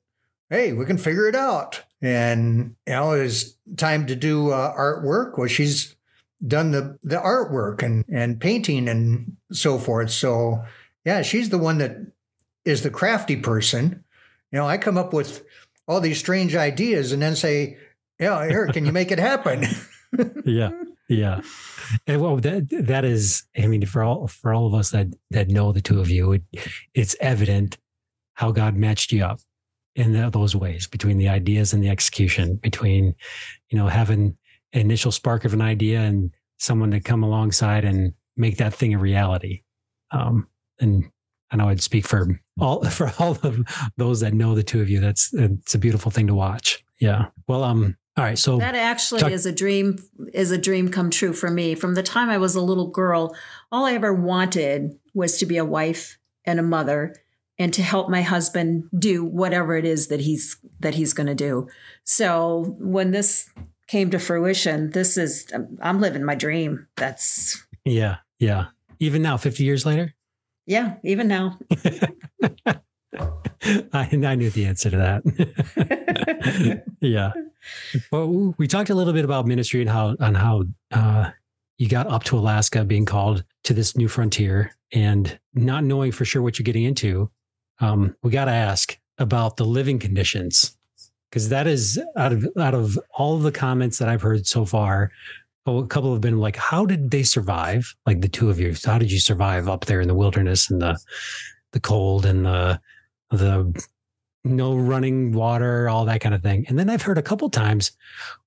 hey, 0.49 0.71
we 0.71 0.85
can 0.85 0.97
figure 0.97 1.27
it 1.27 1.35
out. 1.35 1.83
And 2.05 2.75
you 2.85 2.93
know, 2.93 3.13
it 3.13 3.23
was 3.23 3.57
time 3.77 4.05
to 4.07 4.15
do 4.15 4.51
uh, 4.51 4.75
artwork. 4.75 5.37
Well, 5.37 5.47
she's 5.47 5.95
done 6.45 6.71
the 6.71 6.97
the 7.01 7.17
artwork 7.17 7.81
and 7.81 8.05
and 8.11 8.39
painting 8.39 8.87
and 8.87 9.37
so 9.51 9.79
forth. 9.79 10.11
So 10.11 10.63
yeah, 11.03 11.21
she's 11.21 11.49
the 11.49 11.57
one 11.57 11.79
that 11.79 11.97
is 12.63 12.83
the 12.83 12.89
crafty 12.89 13.35
person. 13.35 14.03
You 14.51 14.59
know, 14.59 14.67
I 14.67 14.77
come 14.77 14.97
up 14.97 15.13
with 15.13 15.43
all 15.87 15.99
these 15.99 16.19
strange 16.19 16.55
ideas 16.55 17.11
and 17.11 17.21
then 17.21 17.35
say, 17.35 17.77
"Yeah, 18.19 18.47
here, 18.47 18.67
can 18.67 18.85
you 18.85 18.91
make 18.91 19.11
it 19.11 19.19
happen?" 19.19 19.65
yeah, 20.45 20.71
yeah. 21.09 21.41
And 22.07 22.21
well, 22.21 22.37
that 22.37 22.69
that 22.69 23.05
is, 23.05 23.43
I 23.57 23.67
mean, 23.67 23.85
for 23.85 24.03
all 24.03 24.27
for 24.27 24.53
all 24.53 24.67
of 24.67 24.73
us 24.73 24.91
that 24.91 25.07
that 25.31 25.49
know 25.49 25.71
the 25.71 25.81
two 25.81 25.99
of 25.99 26.09
you, 26.09 26.33
it, 26.33 26.43
it's 26.93 27.15
evident 27.19 27.77
how 28.33 28.51
God 28.51 28.75
matched 28.75 29.11
you 29.11 29.23
up 29.23 29.39
in 29.95 30.13
the, 30.13 30.29
those 30.29 30.55
ways 30.55 30.87
between 30.87 31.17
the 31.17 31.29
ideas 31.29 31.73
and 31.73 31.83
the 31.83 31.89
execution, 31.89 32.55
between 32.55 33.15
you 33.69 33.77
know 33.77 33.87
having 33.87 34.37
an 34.73 34.81
initial 34.81 35.11
spark 35.11 35.45
of 35.45 35.53
an 35.53 35.61
idea 35.61 36.01
and 36.01 36.31
someone 36.57 36.91
to 36.91 36.99
come 36.99 37.23
alongside 37.23 37.85
and 37.85 38.13
make 38.37 38.57
that 38.57 38.73
thing 38.73 38.93
a 38.93 38.97
reality. 38.97 39.61
Um, 40.11 40.47
and 40.79 41.05
I 41.51 41.57
know 41.57 41.69
I'd 41.69 41.81
speak 41.81 42.07
for 42.07 42.39
all 42.59 42.83
for 42.89 43.11
all 43.19 43.37
of 43.43 43.59
those 43.97 44.19
that 44.19 44.33
know 44.33 44.55
the 44.55 44.63
two 44.63 44.81
of 44.81 44.89
you. 44.89 44.99
That's 44.99 45.33
it's 45.33 45.75
a 45.75 45.79
beautiful 45.79 46.11
thing 46.11 46.27
to 46.27 46.35
watch. 46.35 46.83
Yeah. 46.99 47.27
Well, 47.47 47.63
um, 47.63 47.97
all 48.17 48.23
right. 48.23 48.37
So 48.37 48.57
that 48.57 48.75
actually 48.75 49.21
talk- 49.21 49.31
is 49.31 49.45
a 49.45 49.51
dream 49.51 49.97
is 50.33 50.51
a 50.51 50.57
dream 50.57 50.89
come 50.89 51.09
true 51.09 51.33
for 51.33 51.49
me. 51.49 51.75
From 51.75 51.95
the 51.95 52.03
time 52.03 52.29
I 52.29 52.37
was 52.37 52.55
a 52.55 52.61
little 52.61 52.87
girl, 52.87 53.35
all 53.71 53.85
I 53.85 53.93
ever 53.93 54.13
wanted 54.13 54.97
was 55.13 55.37
to 55.39 55.45
be 55.45 55.57
a 55.57 55.65
wife 55.65 56.17
and 56.45 56.59
a 56.59 56.63
mother 56.63 57.15
and 57.57 57.73
to 57.73 57.81
help 57.81 58.09
my 58.09 58.21
husband 58.21 58.89
do 58.97 59.23
whatever 59.23 59.75
it 59.75 59.85
is 59.85 60.07
that 60.07 60.19
he's 60.21 60.57
that 60.79 60.95
he's 60.95 61.13
going 61.13 61.27
to 61.27 61.35
do. 61.35 61.67
So 62.03 62.75
when 62.79 63.11
this 63.11 63.49
came 63.87 64.09
to 64.11 64.19
fruition, 64.19 64.91
this 64.91 65.17
is 65.17 65.47
I'm 65.81 66.01
living 66.01 66.23
my 66.23 66.35
dream. 66.35 66.87
That's 66.97 67.65
yeah, 67.85 68.17
yeah. 68.39 68.65
Even 68.99 69.21
now, 69.21 69.37
50 69.37 69.63
years 69.63 69.85
later? 69.85 70.13
Yeah, 70.65 70.95
even 71.03 71.27
now. 71.27 71.59
I, 73.93 74.09
I 74.11 74.35
knew 74.35 74.49
the 74.49 74.65
answer 74.65 74.89
to 74.89 74.97
that. 74.97 76.83
yeah. 77.01 77.31
Well, 78.11 78.55
we 78.57 78.67
talked 78.67 78.89
a 78.89 78.95
little 78.95 79.13
bit 79.13 79.25
about 79.25 79.45
ministry 79.45 79.81
and 79.81 79.89
how 79.89 80.15
on 80.19 80.35
how 80.35 80.63
uh, 80.91 81.31
you 81.77 81.87
got 81.87 82.07
up 82.07 82.23
to 82.25 82.37
Alaska, 82.37 82.83
being 82.83 83.05
called 83.05 83.43
to 83.63 83.73
this 83.73 83.97
new 83.97 84.07
frontier, 84.07 84.71
and 84.91 85.39
not 85.53 85.83
knowing 85.83 86.11
for 86.11 86.25
sure 86.25 86.41
what 86.41 86.57
you're 86.57 86.63
getting 86.63 86.83
into. 86.83 87.29
Um, 87.79 88.15
we 88.23 88.31
got 88.31 88.45
to 88.45 88.51
ask 88.51 88.97
about 89.17 89.57
the 89.57 89.65
living 89.65 89.99
conditions 89.99 90.77
because 91.29 91.49
that 91.49 91.67
is 91.67 91.99
out 92.17 92.31
of 92.31 92.47
out 92.57 92.73
of 92.73 92.97
all 93.11 93.35
of 93.35 93.43
the 93.43 93.51
comments 93.51 93.97
that 93.97 94.09
I've 94.09 94.21
heard 94.21 94.47
so 94.47 94.65
far. 94.65 95.11
Oh, 95.65 95.79
a 95.79 95.87
couple 95.87 96.11
have 96.13 96.21
been 96.21 96.39
like, 96.39 96.55
"How 96.55 96.85
did 96.85 97.11
they 97.11 97.23
survive?" 97.23 97.93
Like 98.05 98.21
the 98.21 98.29
two 98.29 98.49
of 98.49 98.59
you, 98.59 98.73
how 98.85 98.97
did 98.97 99.11
you 99.11 99.19
survive 99.19 99.67
up 99.67 99.85
there 99.85 100.01
in 100.01 100.07
the 100.07 100.13
wilderness 100.13 100.69
and 100.69 100.81
the 100.81 100.97
the 101.71 101.79
cold 101.79 102.25
and 102.25 102.45
the 102.45 102.79
the 103.31 103.85
no 104.45 104.75
running 104.75 105.33
water, 105.33 105.89
all 105.89 106.05
that 106.05 106.21
kind 106.21 106.35
of 106.35 106.41
thing. 106.41 106.65
And 106.69 106.77
then 106.77 106.89
I've 106.89 107.01
heard 107.01 107.17
a 107.17 107.23
couple 107.23 107.49
times, 107.49 107.91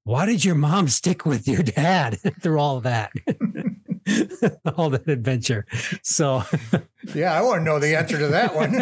why 0.04 0.25
did 0.25 0.44
your 0.44 0.54
mom 0.54 0.88
stick 0.88 1.26
with 1.26 1.47
your 1.47 1.62
dad 1.62 2.18
through 2.40 2.61
all 2.61 2.80
that? 2.80 3.12
all 4.76 4.90
that 4.90 5.08
adventure. 5.08 5.66
So, 6.02 6.42
yeah, 7.14 7.32
I 7.34 7.42
want 7.42 7.60
to 7.60 7.64
know 7.64 7.78
the 7.78 7.96
answer 7.96 8.18
to 8.18 8.28
that 8.28 8.54
one. 8.54 8.74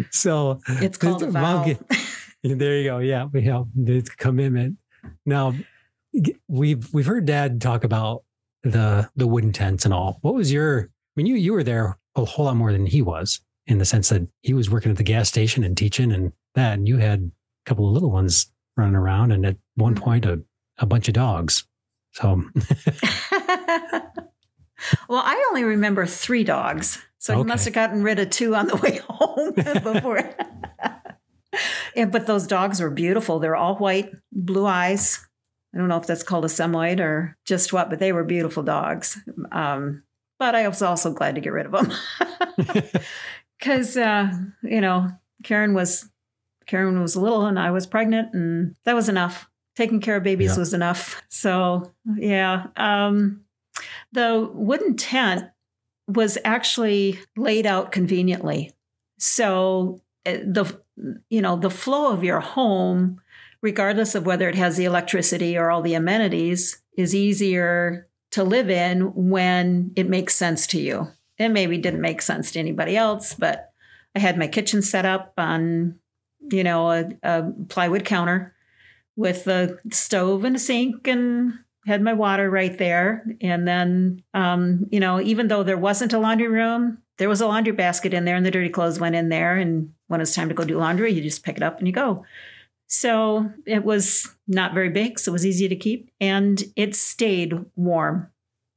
so 0.10 0.60
it's 0.68 0.98
called 0.98 1.22
a 1.22 1.30
vow. 1.30 1.64
Get, 1.64 1.80
there 2.42 2.76
you 2.76 2.84
go. 2.84 2.98
Yeah, 2.98 3.26
we 3.32 3.42
have 3.42 3.66
the 3.74 4.02
commitment. 4.16 4.76
Now 5.24 5.54
we've 6.48 6.92
we've 6.92 7.06
heard 7.06 7.26
Dad 7.26 7.60
talk 7.60 7.84
about 7.84 8.24
the 8.62 9.08
the 9.16 9.26
wooden 9.26 9.52
tents 9.52 9.84
and 9.84 9.94
all. 9.94 10.18
What 10.22 10.34
was 10.34 10.52
your? 10.52 10.82
I 10.82 11.12
mean, 11.16 11.26
you 11.26 11.36
you 11.36 11.52
were 11.52 11.64
there 11.64 11.98
a 12.14 12.24
whole 12.24 12.46
lot 12.46 12.56
more 12.56 12.72
than 12.72 12.86
he 12.86 13.02
was 13.02 13.40
in 13.66 13.78
the 13.78 13.84
sense 13.84 14.08
that 14.08 14.26
he 14.42 14.54
was 14.54 14.70
working 14.70 14.90
at 14.90 14.96
the 14.96 15.04
gas 15.04 15.28
station 15.28 15.62
and 15.62 15.76
teaching 15.76 16.12
and 16.12 16.32
that, 16.54 16.74
and 16.74 16.88
you 16.88 16.96
had 16.98 17.20
a 17.20 17.68
couple 17.68 17.86
of 17.86 17.92
little 17.92 18.10
ones 18.10 18.50
running 18.76 18.94
around, 18.94 19.32
and 19.32 19.46
at 19.46 19.56
one 19.74 19.94
mm-hmm. 19.94 20.04
point 20.04 20.26
a 20.26 20.42
a 20.78 20.86
bunch 20.86 21.08
of 21.08 21.14
dogs. 21.14 21.66
So. 22.12 22.42
well, 25.08 25.22
I 25.24 25.44
only 25.48 25.64
remember 25.64 26.06
three 26.06 26.44
dogs, 26.44 27.04
so 27.18 27.34
okay. 27.34 27.40
he 27.40 27.44
must 27.44 27.64
have 27.64 27.74
gotten 27.74 28.02
rid 28.02 28.18
of 28.18 28.30
two 28.30 28.54
on 28.54 28.66
the 28.66 28.76
way 28.82 29.00
home 29.08 29.52
before. 29.54 30.18
yeah, 31.96 32.06
but 32.06 32.26
those 32.26 32.46
dogs 32.46 32.80
were 32.80 32.90
beautiful. 32.90 33.38
They're 33.38 33.56
all 33.56 33.76
white, 33.76 34.12
blue 34.32 34.66
eyes. 34.66 35.24
I 35.74 35.78
don't 35.78 35.88
know 35.88 35.98
if 35.98 36.06
that's 36.06 36.22
called 36.22 36.44
a 36.44 36.48
Samoyed 36.48 37.00
or 37.00 37.36
just 37.44 37.72
what, 37.72 37.90
but 37.90 37.98
they 37.98 38.12
were 38.12 38.24
beautiful 38.24 38.62
dogs. 38.62 39.18
Um, 39.52 40.02
but 40.38 40.54
I 40.54 40.66
was 40.66 40.82
also 40.82 41.12
glad 41.12 41.34
to 41.34 41.40
get 41.40 41.52
rid 41.52 41.66
of 41.66 41.72
them 41.72 41.92
because 43.58 43.96
uh, 43.96 44.30
you 44.62 44.80
know 44.80 45.08
Karen 45.42 45.74
was 45.74 46.08
Karen 46.66 47.00
was 47.00 47.16
little 47.16 47.46
and 47.46 47.58
I 47.58 47.70
was 47.70 47.86
pregnant, 47.86 48.34
and 48.34 48.76
that 48.84 48.94
was 48.94 49.08
enough. 49.08 49.48
Taking 49.78 50.00
care 50.00 50.16
of 50.16 50.24
babies 50.24 50.54
yeah. 50.54 50.58
was 50.58 50.74
enough. 50.74 51.22
So 51.28 51.92
yeah, 52.16 52.66
um, 52.76 53.44
the 54.10 54.50
wooden 54.52 54.96
tent 54.96 55.44
was 56.08 56.36
actually 56.44 57.20
laid 57.36 57.64
out 57.64 57.92
conveniently. 57.92 58.72
So 59.20 60.02
uh, 60.26 60.38
the 60.44 60.80
you 61.28 61.40
know 61.40 61.54
the 61.54 61.70
flow 61.70 62.12
of 62.12 62.24
your 62.24 62.40
home 62.40 63.20
regardless 63.62 64.16
of 64.16 64.26
whether 64.26 64.48
it 64.48 64.56
has 64.56 64.76
the 64.76 64.84
electricity 64.84 65.56
or 65.56 65.70
all 65.70 65.82
the 65.82 65.94
amenities 65.94 66.82
is 66.96 67.14
easier 67.14 68.08
to 68.32 68.42
live 68.42 68.68
in 68.68 69.12
when 69.30 69.92
it 69.94 70.08
makes 70.08 70.34
sense 70.34 70.66
to 70.66 70.80
you. 70.80 71.06
It 71.38 71.50
maybe 71.50 71.78
didn't 71.78 72.00
make 72.00 72.20
sense 72.20 72.50
to 72.50 72.58
anybody 72.58 72.96
else, 72.96 73.32
but 73.32 73.70
I 74.16 74.18
had 74.18 74.36
my 74.36 74.48
kitchen 74.48 74.82
set 74.82 75.04
up 75.04 75.34
on, 75.38 76.00
you 76.50 76.64
know, 76.64 76.90
a, 76.90 77.10
a 77.22 77.52
plywood 77.68 78.04
counter 78.04 78.56
with 79.18 79.48
a 79.48 79.76
stove 79.90 80.44
and 80.44 80.54
a 80.54 80.58
sink 80.60 81.08
and 81.08 81.52
had 81.84 82.00
my 82.00 82.12
water 82.12 82.48
right 82.48 82.78
there. 82.78 83.26
And 83.40 83.66
then, 83.66 84.22
um, 84.32 84.86
you 84.92 85.00
know, 85.00 85.20
even 85.20 85.48
though 85.48 85.64
there 85.64 85.76
wasn't 85.76 86.12
a 86.12 86.20
laundry 86.20 86.46
room, 86.46 86.98
there 87.16 87.28
was 87.28 87.40
a 87.40 87.46
laundry 87.48 87.72
basket 87.72 88.14
in 88.14 88.24
there 88.24 88.36
and 88.36 88.46
the 88.46 88.50
dirty 88.52 88.68
clothes 88.68 89.00
went 89.00 89.16
in 89.16 89.28
there. 89.28 89.56
And 89.56 89.92
when 90.06 90.20
it's 90.20 90.36
time 90.36 90.48
to 90.50 90.54
go 90.54 90.64
do 90.64 90.78
laundry, 90.78 91.12
you 91.12 91.20
just 91.20 91.42
pick 91.42 91.56
it 91.56 91.64
up 91.64 91.78
and 91.78 91.88
you 91.88 91.92
go. 91.92 92.24
So 92.86 93.50
it 93.66 93.84
was 93.84 94.36
not 94.46 94.72
very 94.72 94.88
big, 94.88 95.18
so 95.18 95.30
it 95.30 95.34
was 95.34 95.44
easy 95.44 95.68
to 95.68 95.76
keep, 95.76 96.10
and 96.20 96.62
it 96.74 96.94
stayed 96.94 97.52
warm. 97.76 98.30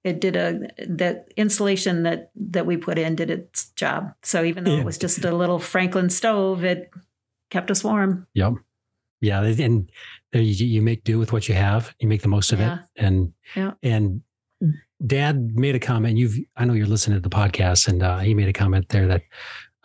It 0.03 0.19
did 0.19 0.35
a 0.35 0.67
the 0.79 1.23
insulation 1.37 2.03
that 2.03 2.31
that 2.35 2.65
we 2.65 2.75
put 2.75 2.97
in 2.97 3.15
did 3.15 3.29
its 3.29 3.69
job. 3.69 4.13
So 4.21 4.43
even 4.43 4.65
though 4.65 4.73
yeah. 4.73 4.81
it 4.81 4.85
was 4.85 4.97
just 4.97 5.23
a 5.23 5.33
little 5.33 5.59
Franklin 5.59 6.09
stove, 6.09 6.65
it 6.65 6.91
kept 7.51 7.71
us 7.71 7.85
warm. 7.85 8.27
Yep. 8.33 8.55
Yeah, 9.21 9.43
and 9.43 9.89
you 10.33 10.81
make 10.81 11.03
do 11.03 11.19
with 11.19 11.31
what 11.31 11.47
you 11.47 11.55
have. 11.55 11.93
You 11.99 12.07
make 12.07 12.21
the 12.21 12.27
most 12.27 12.51
of 12.51 12.59
yeah. 12.59 12.75
it, 12.75 12.79
and 12.95 13.33
yeah. 13.55 13.71
and 13.83 14.21
Dad 15.05 15.55
made 15.55 15.75
a 15.75 15.79
comment. 15.79 16.17
You've 16.17 16.37
I 16.57 16.65
know 16.65 16.73
you're 16.73 16.87
listening 16.87 17.17
to 17.17 17.21
the 17.21 17.35
podcast, 17.35 17.87
and 17.87 18.03
uh, 18.03 18.19
he 18.19 18.33
made 18.33 18.47
a 18.47 18.53
comment 18.53 18.89
there 18.89 19.07
that 19.07 19.21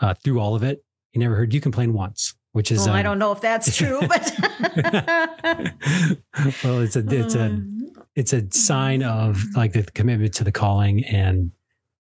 uh, 0.01 0.15
through 0.15 0.41
all 0.41 0.55
of 0.55 0.63
it, 0.63 0.85
he 1.13 1.21
never 1.21 1.35
heard 1.35 1.53
you 1.53 1.61
complain 1.61 1.93
once 1.93 2.35
which 2.57 2.73
is 2.73 2.79
well, 2.79 2.89
um, 2.89 2.97
I 2.97 3.03
don't 3.03 3.19
know 3.19 3.33
if 3.33 3.43
that's 3.43 3.77
true, 3.77 4.01
but 4.09 4.33
well, 6.65 6.81
it's 6.81 6.97
a 6.97 7.05
it's 7.07 7.35
a 7.35 7.63
it's 8.17 8.33
a 8.33 8.51
sign 8.51 9.03
of 9.03 9.45
like 9.55 9.75
the 9.75 9.83
commitment 9.83 10.33
to 10.37 10.45
the 10.45 10.53
calling 10.53 11.05
and 11.05 11.51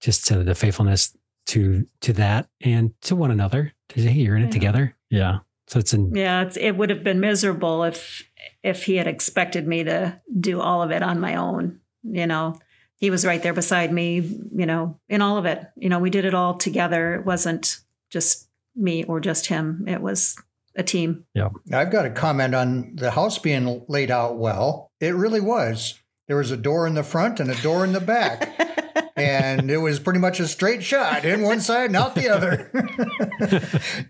just 0.00 0.26
to 0.28 0.42
the 0.42 0.54
faithfulness 0.54 1.14
to 1.48 1.84
to 2.00 2.14
that 2.14 2.48
and 2.62 2.90
to 3.02 3.14
one 3.14 3.30
another. 3.30 3.74
To 3.90 4.00
say, 4.00 4.08
hey, 4.08 4.20
you're 4.20 4.34
in 4.34 4.44
it 4.44 4.46
yeah. 4.46 4.50
together. 4.50 4.96
Yeah. 5.10 5.38
So 5.68 5.78
it's 5.78 5.92
an 5.92 6.14
yeah. 6.14 6.42
It's, 6.42 6.56
it 6.56 6.72
would 6.72 6.90
have 6.90 7.02
been 7.02 7.20
miserable 7.20 7.84
if 7.84 8.22
if 8.62 8.84
he 8.84 8.96
had 8.96 9.06
expected 9.06 9.66
me 9.66 9.84
to 9.84 10.20
do 10.38 10.60
all 10.60 10.82
of 10.82 10.90
it 10.90 11.02
on 11.02 11.20
my 11.20 11.36
own. 11.36 11.80
You 12.02 12.26
know, 12.26 12.58
he 12.98 13.10
was 13.10 13.26
right 13.26 13.42
there 13.42 13.54
beside 13.54 13.92
me. 13.92 14.20
You 14.54 14.66
know, 14.66 15.00
in 15.08 15.22
all 15.22 15.38
of 15.38 15.44
it. 15.44 15.66
You 15.76 15.88
know, 15.88 15.98
we 15.98 16.10
did 16.10 16.24
it 16.24 16.34
all 16.34 16.54
together. 16.54 17.14
It 17.14 17.24
wasn't 17.24 17.78
just 18.10 18.48
me 18.76 19.04
or 19.04 19.20
just 19.20 19.46
him. 19.46 19.84
It 19.88 20.00
was 20.00 20.36
a 20.76 20.82
team. 20.82 21.24
Yeah. 21.34 21.48
I've 21.72 21.90
got 21.90 22.06
a 22.06 22.10
comment 22.10 22.54
on 22.54 22.92
the 22.94 23.10
house 23.10 23.38
being 23.38 23.84
laid 23.88 24.10
out 24.10 24.36
well. 24.36 24.92
It 25.00 25.14
really 25.14 25.40
was. 25.40 26.00
There 26.28 26.36
was 26.36 26.50
a 26.50 26.56
door 26.56 26.86
in 26.86 26.94
the 26.94 27.02
front 27.02 27.40
and 27.40 27.50
a 27.50 27.62
door 27.62 27.84
in 27.84 27.92
the 27.92 28.00
back. 28.00 28.50
and 29.16 29.70
it 29.70 29.78
was 29.78 29.98
pretty 29.98 30.18
much 30.18 30.40
a 30.40 30.46
straight 30.46 30.82
shot 30.82 31.24
in 31.24 31.42
one 31.42 31.60
side 31.60 31.86
and 31.86 31.96
out 31.96 32.14
the 32.14 32.28
other. 32.28 32.70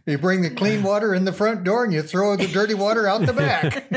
you 0.06 0.18
bring 0.18 0.42
the 0.42 0.50
clean 0.50 0.82
water 0.82 1.14
in 1.14 1.25
the 1.25 1.32
front 1.32 1.64
door 1.64 1.84
and 1.84 1.92
you 1.92 2.02
throw 2.02 2.36
the 2.36 2.46
dirty 2.48 2.75
water 2.75 3.06
out 3.06 3.25
the 3.25 3.32
back. 3.32 3.90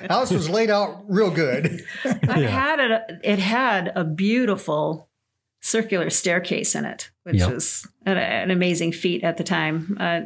House 0.10 0.30
was 0.30 0.48
laid 0.50 0.70
out 0.70 1.02
real 1.08 1.30
good. 1.30 1.82
I 2.28 2.40
had 2.40 2.80
it. 2.80 3.20
It 3.22 3.38
had 3.38 3.92
a 3.96 4.04
beautiful 4.04 5.08
circular 5.60 6.10
staircase 6.10 6.74
in 6.74 6.84
it, 6.84 7.10
which 7.22 7.36
Yep. 7.36 7.50
was 7.52 7.88
an, 8.04 8.18
an 8.18 8.50
amazing 8.50 8.92
feat 8.92 9.24
at 9.24 9.36
the 9.38 9.44
time. 9.44 9.96
Uh, 9.98 10.20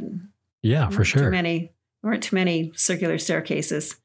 Yeah, 0.62 0.90
for 0.90 1.04
sure. 1.04 1.24
Too 1.26 1.30
many 1.30 1.72
weren't 2.02 2.22
too 2.24 2.34
many 2.36 2.72
circular 2.74 3.18
staircases. 3.18 3.96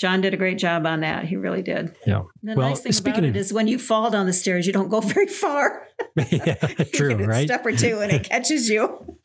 John 0.00 0.22
did 0.22 0.32
a 0.32 0.36
great 0.38 0.56
job 0.56 0.86
on 0.86 1.00
that. 1.00 1.26
He 1.26 1.36
really 1.36 1.60
did. 1.62 1.94
Yeah. 2.06 2.22
The 2.42 2.54
Well, 2.54 2.70
nice 2.70 2.80
thing 2.80 2.92
speaking 2.92 3.18
about 3.20 3.28
of- 3.30 3.36
it 3.36 3.38
is 3.38 3.52
when 3.52 3.68
you 3.68 3.78
fall 3.78 4.10
down 4.10 4.24
the 4.24 4.32
stairs, 4.32 4.66
you 4.66 4.72
don't 4.72 4.88
go 4.88 5.00
very 5.14 5.26
far. 5.26 5.86
yeah, 6.30 6.54
true, 6.94 7.14
right? 7.16 7.44
step 7.46 7.64
or 7.66 7.72
two, 7.72 8.00
and 8.00 8.10
it 8.10 8.24
catches 8.24 8.70
you. 8.70 9.18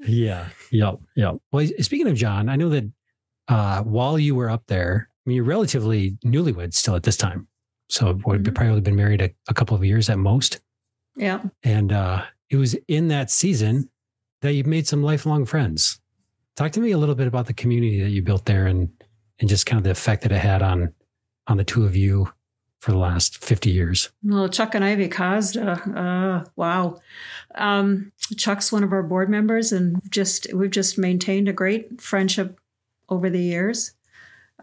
Yeah, 0.00 0.48
yep, 0.70 1.00
yep. 1.14 1.34
Well, 1.52 1.66
speaking 1.80 2.08
of 2.08 2.14
John, 2.16 2.48
I 2.48 2.56
know 2.56 2.70
that 2.70 2.90
uh, 3.48 3.82
while 3.82 4.18
you 4.18 4.34
were 4.34 4.48
up 4.48 4.64
there, 4.68 5.08
I 5.10 5.28
mean, 5.28 5.36
you're 5.36 5.44
relatively 5.44 6.16
newlywed 6.24 6.72
still 6.74 6.96
at 6.96 7.02
this 7.02 7.16
time. 7.18 7.46
So 7.90 8.18
would 8.24 8.42
Mhm. 8.44 8.54
probably 8.54 8.80
been 8.80 8.96
married 8.96 9.20
a, 9.20 9.30
a 9.48 9.54
couple 9.54 9.76
of 9.76 9.84
years 9.84 10.08
at 10.08 10.18
most. 10.18 10.60
Yeah. 11.14 11.42
And 11.62 11.92
uh, 11.92 12.22
it 12.48 12.56
was 12.56 12.74
in 12.88 13.08
that 13.08 13.30
season 13.30 13.90
that 14.40 14.54
you 14.54 14.64
made 14.64 14.88
some 14.88 15.02
lifelong 15.02 15.44
friends. 15.44 16.00
Talk 16.56 16.72
to 16.72 16.80
me 16.80 16.90
a 16.92 16.98
little 16.98 17.14
bit 17.14 17.26
about 17.26 17.46
the 17.46 17.52
community 17.52 18.02
that 18.02 18.08
you 18.10 18.22
built 18.22 18.46
there 18.46 18.66
and 18.66 18.88
and 19.42 19.48
just 19.48 19.66
kind 19.66 19.76
of 19.76 19.84
the 19.84 19.90
effect 19.90 20.22
that 20.22 20.32
it 20.32 20.38
had 20.38 20.62
on 20.62 20.94
on 21.48 21.56
the 21.58 21.64
two 21.64 21.84
of 21.84 21.96
you 21.96 22.32
for 22.78 22.92
the 22.92 22.98
last 22.98 23.44
50 23.44 23.70
years. 23.70 24.10
Well, 24.24 24.48
Chuck 24.48 24.74
and 24.74 24.84
Ivy 24.84 25.08
Cosda, 25.08 25.96
uh, 25.96 26.48
wow. 26.56 27.00
Um, 27.54 28.10
Chuck's 28.36 28.72
one 28.72 28.82
of 28.82 28.92
our 28.92 29.02
board 29.02 29.28
members, 29.28 29.70
and 29.72 30.00
just 30.10 30.52
we've 30.54 30.70
just 30.70 30.98
maintained 30.98 31.48
a 31.48 31.52
great 31.52 32.00
friendship 32.00 32.58
over 33.08 33.28
the 33.28 33.42
years. 33.42 33.92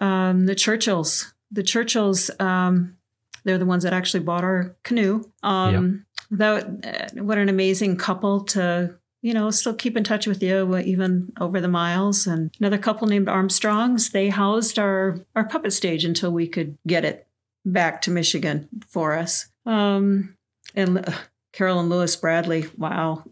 Um, 0.02 0.48
the 0.48 0.56
Churchills, 0.56 1.34
the 1.52 1.64
Churchills, 1.64 2.30
um, 2.42 2.98
they're 3.44 3.58
the 3.58 3.66
ones 3.66 3.84
that 3.84 3.94
actually 3.94 4.22
bought 4.22 4.44
our 4.44 4.76
canoe. 4.84 5.24
Um, 5.44 6.06
That 6.32 7.16
uh, 7.18 7.24
what 7.24 7.38
an 7.38 7.50
amazing 7.50 7.98
couple 7.98 8.42
to 8.46 8.99
you 9.22 9.34
know 9.34 9.52
still 9.52 9.74
keep 9.74 9.98
in 9.98 10.04
touch 10.04 10.28
with 10.28 10.42
you 10.44 10.78
even 10.78 11.32
over 11.40 11.60
the 11.62 11.68
miles. 11.68 12.26
And 12.28 12.52
another 12.60 12.78
couple 12.78 13.08
named 13.08 13.28
Armstrongs, 13.28 14.12
they 14.12 14.30
housed 14.30 14.78
our 14.80 15.20
our 15.36 15.44
puppet 15.46 15.74
stage 15.74 16.06
until 16.06 16.32
we 16.32 16.48
could 16.48 16.78
get 16.88 17.06
it 17.06 17.28
back 17.66 18.02
to 18.04 18.12
Michigan 18.12 18.68
for 18.88 19.14
us. 19.16 19.48
Um, 19.66 20.36
and 20.76 21.00
uh, 21.08 21.12
Carol 21.54 21.80
and 21.80 21.90
Lewis 21.90 22.16
Bradley, 22.16 22.66
wow. 22.78 23.24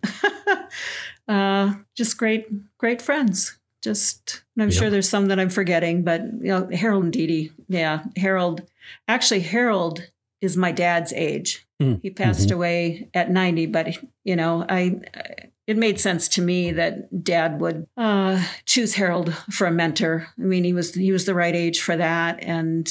uh, 1.27 1.73
just 1.95 2.17
great, 2.17 2.47
great 2.77 3.01
friends. 3.01 3.57
Just, 3.83 4.43
and 4.55 4.63
I'm 4.63 4.69
Yeah. 4.69 4.79
sure 4.79 4.89
there's 4.89 5.07
some 5.09 5.27
that 5.27 5.39
I'm 5.39 5.49
forgetting, 5.49 6.03
but 6.03 6.21
you 6.41 6.47
know, 6.47 6.67
Harold 6.73 7.03
and 7.05 7.13
Dee 7.13 7.27
Dee, 7.27 7.51
yeah, 7.69 8.03
Harold. 8.17 8.63
Actually, 9.07 9.41
Harold 9.41 10.09
is 10.41 10.57
my 10.57 10.71
dad's 10.71 11.13
age. 11.13 11.65
Mm, 11.81 12.01
He 12.01 12.09
passed 12.09 12.51
away 12.51 13.07
at 13.13 13.29
90, 13.31 13.67
but 13.67 13.87
you 14.23 14.35
know, 14.35 14.65
I 14.67 14.99
it 15.67 15.77
made 15.77 15.99
sense 15.99 16.27
to 16.29 16.41
me 16.41 16.71
that 16.71 17.23
dad 17.23 17.59
would 17.61 17.85
uh, 17.97 18.43
choose 18.65 18.95
Harold 18.95 19.33
for 19.51 19.67
a 19.67 19.71
mentor. 19.71 20.27
I 20.39 20.41
mean, 20.41 20.63
he 20.63 20.73
was 20.73 20.95
he 20.95 21.11
was 21.11 21.25
the 21.25 21.35
right 21.35 21.55
age 21.55 21.81
for 21.81 21.95
that, 21.97 22.41
and 22.43 22.89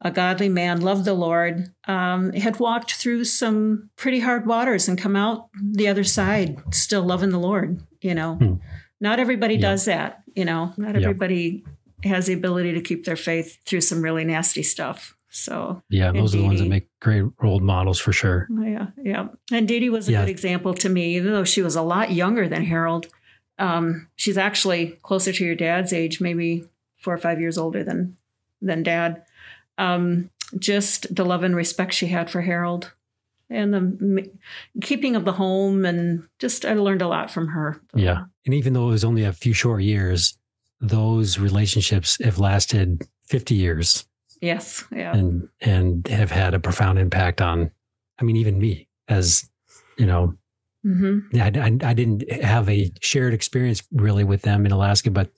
a 0.00 0.10
godly 0.10 0.48
man, 0.48 0.80
loved 0.80 1.04
the 1.04 1.12
Lord, 1.14 1.74
um, 1.86 2.32
had 2.32 2.60
walked 2.60 2.94
through 2.94 3.24
some 3.24 3.90
pretty 3.96 4.20
hard 4.20 4.46
waters 4.46 4.88
and 4.88 4.96
come 4.96 5.16
out 5.16 5.48
the 5.60 5.88
other 5.88 6.04
side 6.04 6.56
still 6.72 7.02
loving 7.02 7.30
the 7.30 7.38
Lord. 7.38 7.80
You 8.00 8.14
know, 8.14 8.34
Hmm. 8.36 8.54
not 9.00 9.18
everybody 9.20 9.54
Yeah. 9.54 9.60
does 9.60 9.84
that. 9.86 10.22
You 10.36 10.44
know, 10.44 10.72
not 10.76 10.94
Yeah. 10.94 11.00
everybody 11.02 11.64
has 12.04 12.26
the 12.26 12.32
ability 12.32 12.72
to 12.74 12.80
keep 12.80 13.04
their 13.04 13.16
faith 13.16 13.58
through 13.66 13.80
some 13.80 14.00
really 14.02 14.24
nasty 14.24 14.62
stuff. 14.62 15.16
So 15.38 15.82
Yeah, 15.88 16.12
those 16.12 16.34
are 16.34 16.38
the 16.38 16.44
ones 16.44 16.60
that 16.60 16.68
make 16.68 16.88
great 17.00 17.24
role 17.40 17.60
models 17.60 17.98
for 18.00 18.12
sure. 18.12 18.48
yeah, 18.62 18.88
yeah. 19.02 19.28
And 19.52 19.66
Dee 19.68 19.80
Dee 19.80 19.90
was 19.90 20.08
a 20.08 20.12
Yeah. 20.12 20.22
good 20.22 20.30
example 20.30 20.74
to 20.74 20.88
me, 20.88 21.16
even 21.16 21.32
though 21.32 21.44
she 21.44 21.62
was 21.62 21.76
a 21.76 21.82
lot 21.82 22.12
younger 22.12 22.48
than 22.48 22.64
Harold. 22.64 23.06
Um, 23.58 24.08
she's 24.16 24.38
actually 24.38 24.98
closer 25.02 25.32
to 25.32 25.44
your 25.44 25.54
dad's 25.54 25.92
age, 25.92 26.20
maybe 26.20 26.64
four 26.98 27.14
or 27.14 27.18
five 27.18 27.40
years 27.40 27.58
older 27.58 27.82
than 27.84 28.16
than 28.60 28.82
dad. 28.82 29.22
Um, 29.78 30.30
just 30.58 31.14
the 31.14 31.24
love 31.24 31.42
and 31.44 31.54
respect 31.54 31.92
she 31.94 32.06
had 32.08 32.30
for 32.30 32.40
Harold, 32.40 32.92
and 33.50 33.72
the 33.74 34.30
keeping 34.82 35.14
of 35.16 35.24
the 35.24 35.32
home, 35.32 35.84
and 35.84 36.24
just 36.38 36.64
I 36.64 36.74
learned 36.74 37.02
a 37.02 37.08
lot 37.08 37.30
from 37.30 37.48
her. 37.48 37.80
Yeah. 37.94 38.24
And 38.44 38.54
even 38.54 38.72
though 38.72 38.88
it 38.88 38.92
was 38.92 39.04
only 39.04 39.24
a 39.24 39.32
few 39.32 39.52
short 39.52 39.82
years, 39.82 40.36
those 40.80 41.38
relationships 41.38 42.16
have 42.22 42.38
lasted 42.38 43.02
50 43.26 43.54
years 43.54 44.06
Yes. 44.40 44.84
Yeah. 44.92 45.14
and 45.14 45.48
and 45.60 46.06
have 46.08 46.30
had 46.30 46.54
a 46.54 46.60
profound 46.60 46.98
impact 46.98 47.40
on 47.40 47.70
I 48.20 48.24
mean 48.24 48.36
even 48.36 48.58
me 48.58 48.88
as 49.08 49.48
you 49.96 50.06
know 50.06 50.34
hmm 50.82 51.18
I, 51.34 51.50
I, 51.54 51.90
I 51.90 51.94
didn't 51.94 52.30
have 52.30 52.68
a 52.68 52.90
shared 53.00 53.34
experience 53.34 53.82
really 53.92 54.24
with 54.24 54.42
them 54.42 54.64
in 54.64 54.72
Alaska 54.72 55.10
but 55.10 55.30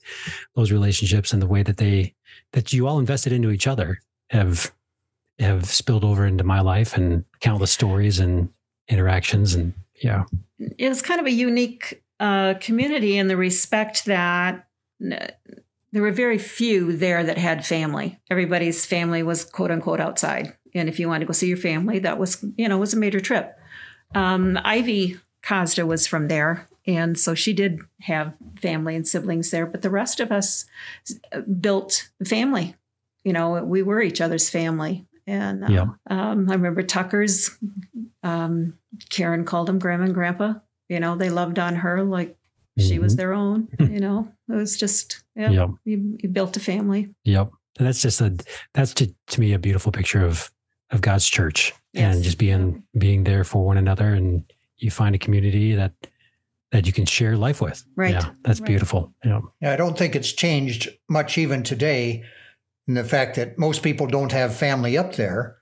those 0.55 0.71
relationships 0.71 1.33
and 1.33 1.41
the 1.41 1.47
way 1.47 1.63
that 1.63 1.77
they 1.77 2.13
that 2.53 2.73
you 2.73 2.87
all 2.87 2.99
invested 2.99 3.33
into 3.33 3.49
each 3.49 3.67
other 3.67 3.99
have 4.29 4.71
have 5.39 5.65
spilled 5.65 6.03
over 6.03 6.25
into 6.25 6.43
my 6.43 6.61
life 6.61 6.95
and 6.95 7.25
countless 7.39 7.71
stories 7.71 8.19
and 8.19 8.49
interactions 8.87 9.55
and 9.55 9.73
yeah 10.03 10.25
it 10.59 10.89
was 10.89 11.01
kind 11.01 11.19
of 11.19 11.25
a 11.25 11.31
unique 11.31 12.03
uh, 12.19 12.53
community 12.59 13.17
in 13.17 13.27
the 13.27 13.37
respect 13.37 14.05
that 14.05 14.67
there 15.91 16.01
were 16.01 16.11
very 16.11 16.37
few 16.37 16.95
there 16.95 17.23
that 17.23 17.37
had 17.37 17.65
family. 17.65 18.19
Everybody's 18.29 18.85
family 18.85 19.23
was 19.23 19.43
quote 19.45 19.71
unquote 19.71 19.99
outside, 19.99 20.55
and 20.73 20.87
if 20.89 20.99
you 20.99 21.07
wanted 21.07 21.21
to 21.21 21.25
go 21.25 21.33
see 21.33 21.47
your 21.47 21.57
family, 21.57 21.99
that 21.99 22.17
was 22.19 22.43
you 22.57 22.67
know 22.69 22.77
was 22.77 22.93
a 22.93 22.97
major 22.97 23.19
trip. 23.19 23.57
Um, 24.15 24.57
Ivy 24.63 25.19
Cosda 25.41 25.85
was 25.85 26.07
from 26.07 26.27
there, 26.27 26.67
and 26.85 27.17
so 27.19 27.33
she 27.35 27.53
did 27.53 27.79
have 28.01 28.35
family 28.61 28.95
and 28.95 29.07
siblings 29.07 29.51
there. 29.51 29.65
But 29.65 29.81
the 29.81 29.89
rest 29.89 30.19
of 30.19 30.31
us 30.31 30.65
built 31.59 32.09
family. 32.25 32.75
You 33.23 33.33
know, 33.33 33.63
we 33.63 33.83
were 33.83 34.01
each 34.01 34.19
other's 34.21 34.49
family. 34.49 35.05
And 35.27 35.63
uh, 35.63 35.67
Yeah. 35.69 35.85
um, 36.09 36.49
I 36.49 36.53
remember 36.53 36.81
Tucker's. 36.83 37.51
Um, 38.23 38.77
Karen 39.09 39.45
called 39.45 39.69
him 39.69 39.79
Grandma 39.79 40.05
and 40.05 40.13
Grandpa. 40.13 40.55
You 40.89 40.99
know, 40.99 41.15
they 41.15 41.29
loved 41.29 41.59
on 41.59 41.75
her 41.75 42.03
like 42.03 42.35
she 42.77 42.99
was 42.99 43.13
Mhm. 43.13 43.17
their 43.17 43.33
own. 43.33 43.67
You 43.79 43.99
know, 43.99 44.31
it 44.51 44.55
was 44.55 44.77
just 44.77 45.23
yeah. 45.35 45.49
Yep. 45.49 45.69
You, 45.85 46.17
you 46.21 46.29
built 46.29 46.57
a 46.57 46.59
family. 46.59 47.09
Yep. 47.23 47.49
And 47.79 47.87
that's 47.87 48.01
just 48.01 48.21
a 48.21 48.37
that's 48.73 48.93
to, 48.95 49.13
to 49.27 49.39
me 49.39 49.53
a 49.53 49.59
beautiful 49.59 49.91
picture 49.91 50.25
of 50.25 50.51
of 50.91 51.01
God's 51.01 51.27
church 51.27 51.73
and 51.93 52.21
just 52.23 52.37
being 52.37 52.83
being 52.97 53.23
there 53.23 53.43
for 53.43 53.65
one 53.65 53.77
another 53.77 54.13
and 54.13 54.43
you 54.77 54.91
find 54.91 55.15
a 55.15 55.19
community 55.19 55.75
that 55.75 55.93
that 56.71 56.85
you 56.87 56.93
can 56.93 57.05
share 57.05 57.35
life 57.37 57.61
with. 57.61 57.83
Right. 57.95 58.13
Yeah. 58.13 58.29
That's 58.43 58.59
Right. 58.61 58.67
beautiful. 58.67 59.13
Yeah. 59.23 59.41
Yeah, 59.61 59.73
I 59.73 59.75
don't 59.75 59.97
think 59.97 60.15
it's 60.15 60.31
changed 60.31 60.89
much 61.09 61.37
even 61.37 61.63
today 61.63 62.23
in 62.87 62.93
the 62.93 63.03
fact 63.03 63.35
that 63.35 63.57
most 63.57 63.83
people 63.83 64.07
don't 64.07 64.31
have 64.31 64.55
family 64.55 64.97
up 64.97 65.15
there. 65.15 65.57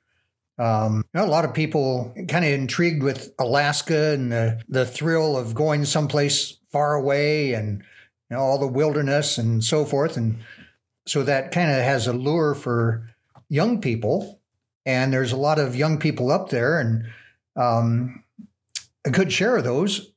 Um, 0.57 1.03
you 1.13 1.19
know, 1.19 1.25
a 1.25 1.27
lot 1.27 1.45
of 1.45 1.53
people 1.53 2.13
kind 2.27 2.43
of 2.45 2.51
intrigued 2.51 3.01
with 3.01 3.33
Alaska 3.39 4.11
and 4.13 4.31
the, 4.31 4.61
the 4.67 4.85
thrill 4.85 5.37
of 5.37 5.55
going 5.55 5.85
someplace 5.85 6.57
far 6.71 6.95
away 6.95 7.53
and 7.53 7.83
you 8.29 8.37
know, 8.37 8.41
all 8.41 8.57
the 8.57 8.67
wilderness 8.67 9.37
and 9.37 9.63
so 9.63 9.85
forth. 9.85 10.17
And 10.17 10.39
so 11.05 11.23
that 11.23 11.51
kind 11.51 11.71
of 11.71 11.77
has 11.77 12.07
a 12.07 12.13
lure 12.13 12.53
for 12.53 13.09
young 13.49 13.81
people. 13.81 14.39
And 14.85 15.13
there's 15.13 15.31
a 15.31 15.37
lot 15.37 15.59
of 15.59 15.75
young 15.75 15.99
people 15.99 16.31
up 16.31 16.49
there, 16.49 16.79
and 16.79 17.05
um, 17.55 18.23
a 19.05 19.11
good 19.11 19.31
share 19.31 19.57
of 19.57 19.63
those 19.63 20.11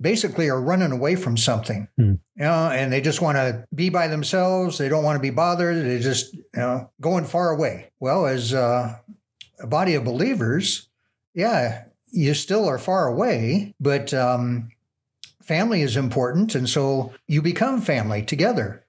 basically 0.00 0.48
are 0.48 0.60
running 0.60 0.90
away 0.90 1.16
from 1.16 1.36
something 1.36 1.88
you 2.36 2.44
know, 2.44 2.68
and 2.70 2.92
they 2.92 3.00
just 3.00 3.22
want 3.22 3.36
to 3.36 3.66
be 3.74 3.88
by 3.88 4.08
themselves. 4.08 4.76
They 4.76 4.90
don't 4.90 5.04
want 5.04 5.16
to 5.16 5.22
be 5.22 5.30
bothered. 5.30 5.76
They're 5.76 5.98
just, 5.98 6.34
you 6.34 6.42
know, 6.54 6.90
going 7.00 7.24
far 7.24 7.50
away. 7.50 7.90
Well, 7.98 8.26
as 8.26 8.52
uh, 8.52 8.98
a 9.58 9.66
body 9.66 9.94
of 9.94 10.04
believers, 10.04 10.88
yeah, 11.32 11.84
you 12.12 12.34
still 12.34 12.68
are 12.68 12.78
far 12.78 13.06
away, 13.06 13.74
but 13.80 14.12
um, 14.12 14.70
family 15.46 15.82
is 15.82 15.96
important. 15.96 16.54
And 16.54 16.68
so 16.68 17.14
you 17.26 17.40
become 17.40 17.80
family 17.80 18.22
together. 18.22 18.84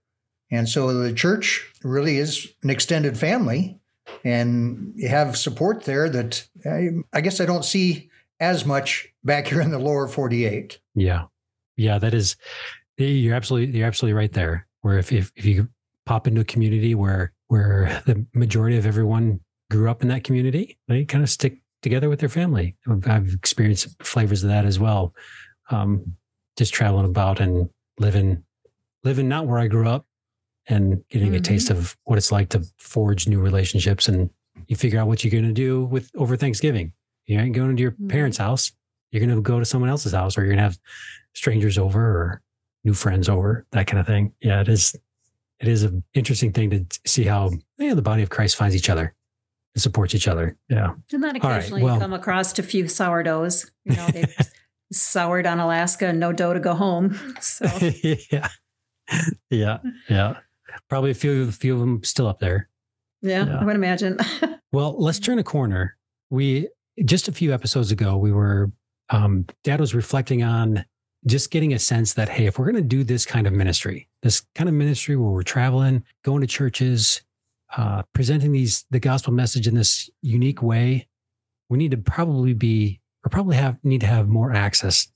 And 0.50 0.68
so 0.68 0.94
the 0.94 1.14
church 1.14 1.72
really 1.84 2.18
is 2.18 2.48
an 2.64 2.70
extended 2.70 3.18
family. 3.18 3.80
And 4.24 4.94
you 4.96 5.10
have 5.10 5.38
support 5.38 5.84
there 5.84 6.10
that 6.10 6.48
I, 6.66 6.90
I 7.14 7.22
guess 7.22 7.40
I 7.40 7.46
don't 7.46 7.66
see 7.66 8.10
as 8.40 8.66
much 8.66 9.08
back 9.24 9.48
here 9.48 9.62
in 9.62 9.72
the 9.72 9.80
lower 9.80 10.08
48. 10.08 10.80
Yeah. 10.96 11.26
Yeah. 11.76 12.00
That 12.00 12.14
is 12.14 12.36
you're 12.98 13.36
absolutely 13.36 13.78
you're 13.78 13.88
absolutely 13.88 14.18
right 14.18 14.34
there. 14.34 14.68
Where 14.82 14.98
if, 14.98 15.12
if 15.12 15.32
if 15.36 15.46
you 15.46 15.68
pop 16.06 16.28
into 16.28 16.42
a 16.42 16.46
community 16.46 16.96
where 16.96 17.34
where 17.48 18.02
the 18.06 18.26
majority 18.34 18.78
of 18.78 18.86
everyone 18.86 19.42
grew 19.70 19.90
up 19.90 20.02
in 20.02 20.08
that 20.08 20.24
community, 20.24 20.78
they 20.88 21.06
kind 21.06 21.24
of 21.24 21.30
stick 21.30 21.60
together 21.82 22.10
with 22.10 22.20
their 22.20 22.30
family. 22.30 22.76
I've 23.06 23.34
experienced 23.34 24.02
flavors 24.02 24.44
of 24.44 24.50
that 24.50 24.66
as 24.66 24.80
well. 24.80 25.14
Um, 25.70 26.16
just 26.58 26.74
traveling 26.74 27.06
about 27.06 27.40
and 27.40 27.70
living, 28.00 28.44
living 29.04 29.28
not 29.28 29.48
where 29.48 29.60
I 29.60 29.68
grew 29.68 29.88
up, 29.88 30.06
and 30.68 31.04
getting 31.10 31.30
mm-hmm. 31.30 31.38
a 31.38 31.42
taste 31.42 31.70
of 31.70 31.96
what 32.04 32.18
it's 32.18 32.32
like 32.32 32.50
to 32.50 32.66
forge 32.78 33.28
new 33.28 33.40
relationships. 33.40 34.08
And 34.08 34.30
you 34.68 34.76
figure 34.76 35.00
out 35.00 35.08
what 35.08 35.24
you're 35.24 35.32
going 35.32 35.46
to 35.46 35.54
do 35.54 35.86
with 35.86 36.12
over 36.16 36.36
Thanksgiving. 36.36 36.92
You 37.26 37.40
ain't 37.40 37.56
going 37.56 37.76
to 37.76 37.82
your 37.82 37.92
mm-hmm. 37.92 38.08
parents' 38.08 38.38
house. 38.38 38.72
You're 39.12 39.26
going 39.26 39.36
to 39.36 39.42
go 39.42 39.60
to 39.60 39.66
someone 39.66 39.90
else's 39.90 40.14
house, 40.14 40.38
or 40.38 40.42
you're 40.42 40.50
going 40.50 40.58
to 40.58 40.64
have 40.64 40.80
strangers 41.34 41.78
over 41.78 42.02
or 42.02 42.42
new 42.84 42.94
friends 42.94 43.30
over, 43.30 43.66
that 43.72 43.88
kind 43.88 44.00
of 44.00 44.08
thing. 44.08 44.34
Yeah, 44.42 44.62
it 44.62 44.70
is. 44.70 44.96
It 45.60 45.68
is 45.68 45.84
an 45.84 46.04
interesting 46.14 46.54
thing 46.54 46.70
to 46.70 46.86
see 47.06 47.24
how 47.24 47.50
yeah, 47.80 47.96
the 47.96 48.02
body 48.02 48.22
of 48.22 48.30
Christ 48.30 48.56
finds 48.58 48.76
each 48.76 48.90
other 48.90 49.16
and 49.74 49.82
supports 49.82 50.14
each 50.14 50.28
other. 50.28 50.56
Yeah. 50.70 50.94
And 51.12 51.24
then 51.24 51.36
occasionally 51.36 51.82
right, 51.82 51.86
well, 51.86 51.96
you 51.96 52.02
come 52.02 52.14
across 52.14 52.58
a 52.60 52.64
few 52.64 52.88
sourdoughs. 52.88 53.72
You 53.86 53.96
know, 53.96 54.08
they 54.08 54.26
soured 54.92 55.46
on 55.46 55.60
Alaska 55.60 56.08
and 56.08 56.20
no 56.20 56.32
dough 56.32 56.54
to 56.54 56.60
go 56.60 56.74
home. 56.74 57.18
So 57.42 57.66
yeah, 58.32 58.50
yeah, 59.50 59.78
yeah. 60.10 60.38
Probably 60.90 61.12
a 61.12 61.16
few, 61.16 61.44
a 61.44 61.52
few 61.52 61.74
of 61.74 61.80
them 61.80 62.04
still 62.04 62.28
up 62.28 62.40
there. 62.40 62.70
Yeah, 63.22 63.46
yeah. 63.46 63.60
I 63.60 63.64
would 63.64 63.76
imagine. 63.76 64.18
well, 64.72 64.96
let's 64.98 65.20
turn 65.20 65.40
a 65.40 65.44
corner. 65.44 65.98
We 66.30 66.68
just 67.06 67.28
a 67.28 67.32
few 67.32 67.54
episodes 67.54 67.92
ago, 67.92 68.18
we 68.18 68.32
were 68.32 68.72
um, 69.10 69.46
Dad 69.64 69.80
was 69.80 69.96
reflecting 69.96 70.44
on 70.44 70.86
just 71.26 71.52
getting 71.52 71.74
a 71.74 71.80
sense 71.80 72.14
that, 72.14 72.30
hey, 72.30 72.46
if 72.46 72.60
we're 72.60 72.66
going 72.72 72.84
to 72.84 72.88
do 72.88 73.04
this 73.04 73.26
kind 73.26 73.48
of 73.48 73.54
ministry, 73.54 74.08
this 74.22 74.44
kind 74.56 74.70
of 74.70 74.76
ministry 74.76 75.16
where 75.16 75.32
we're 75.32 75.44
traveling, 75.44 76.04
going 76.24 76.42
to 76.42 76.48
churches, 76.48 77.22
uh, 77.76 78.04
presenting 78.14 78.52
these 78.52 78.86
the 78.92 79.00
gospel 79.00 79.34
message 79.34 79.68
in 79.68 79.76
this 79.76 80.10
unique 80.22 80.62
way, 80.62 81.08
we 81.70 81.78
need 81.78 81.92
to 81.92 81.98
probably 81.98 82.54
be 82.54 83.02
or 83.28 83.30
probably 83.30 83.58
have 83.58 83.78
need 83.84 84.00
to 84.00 84.08
have 84.08 84.30
more 84.30 84.54
access 84.54 85.08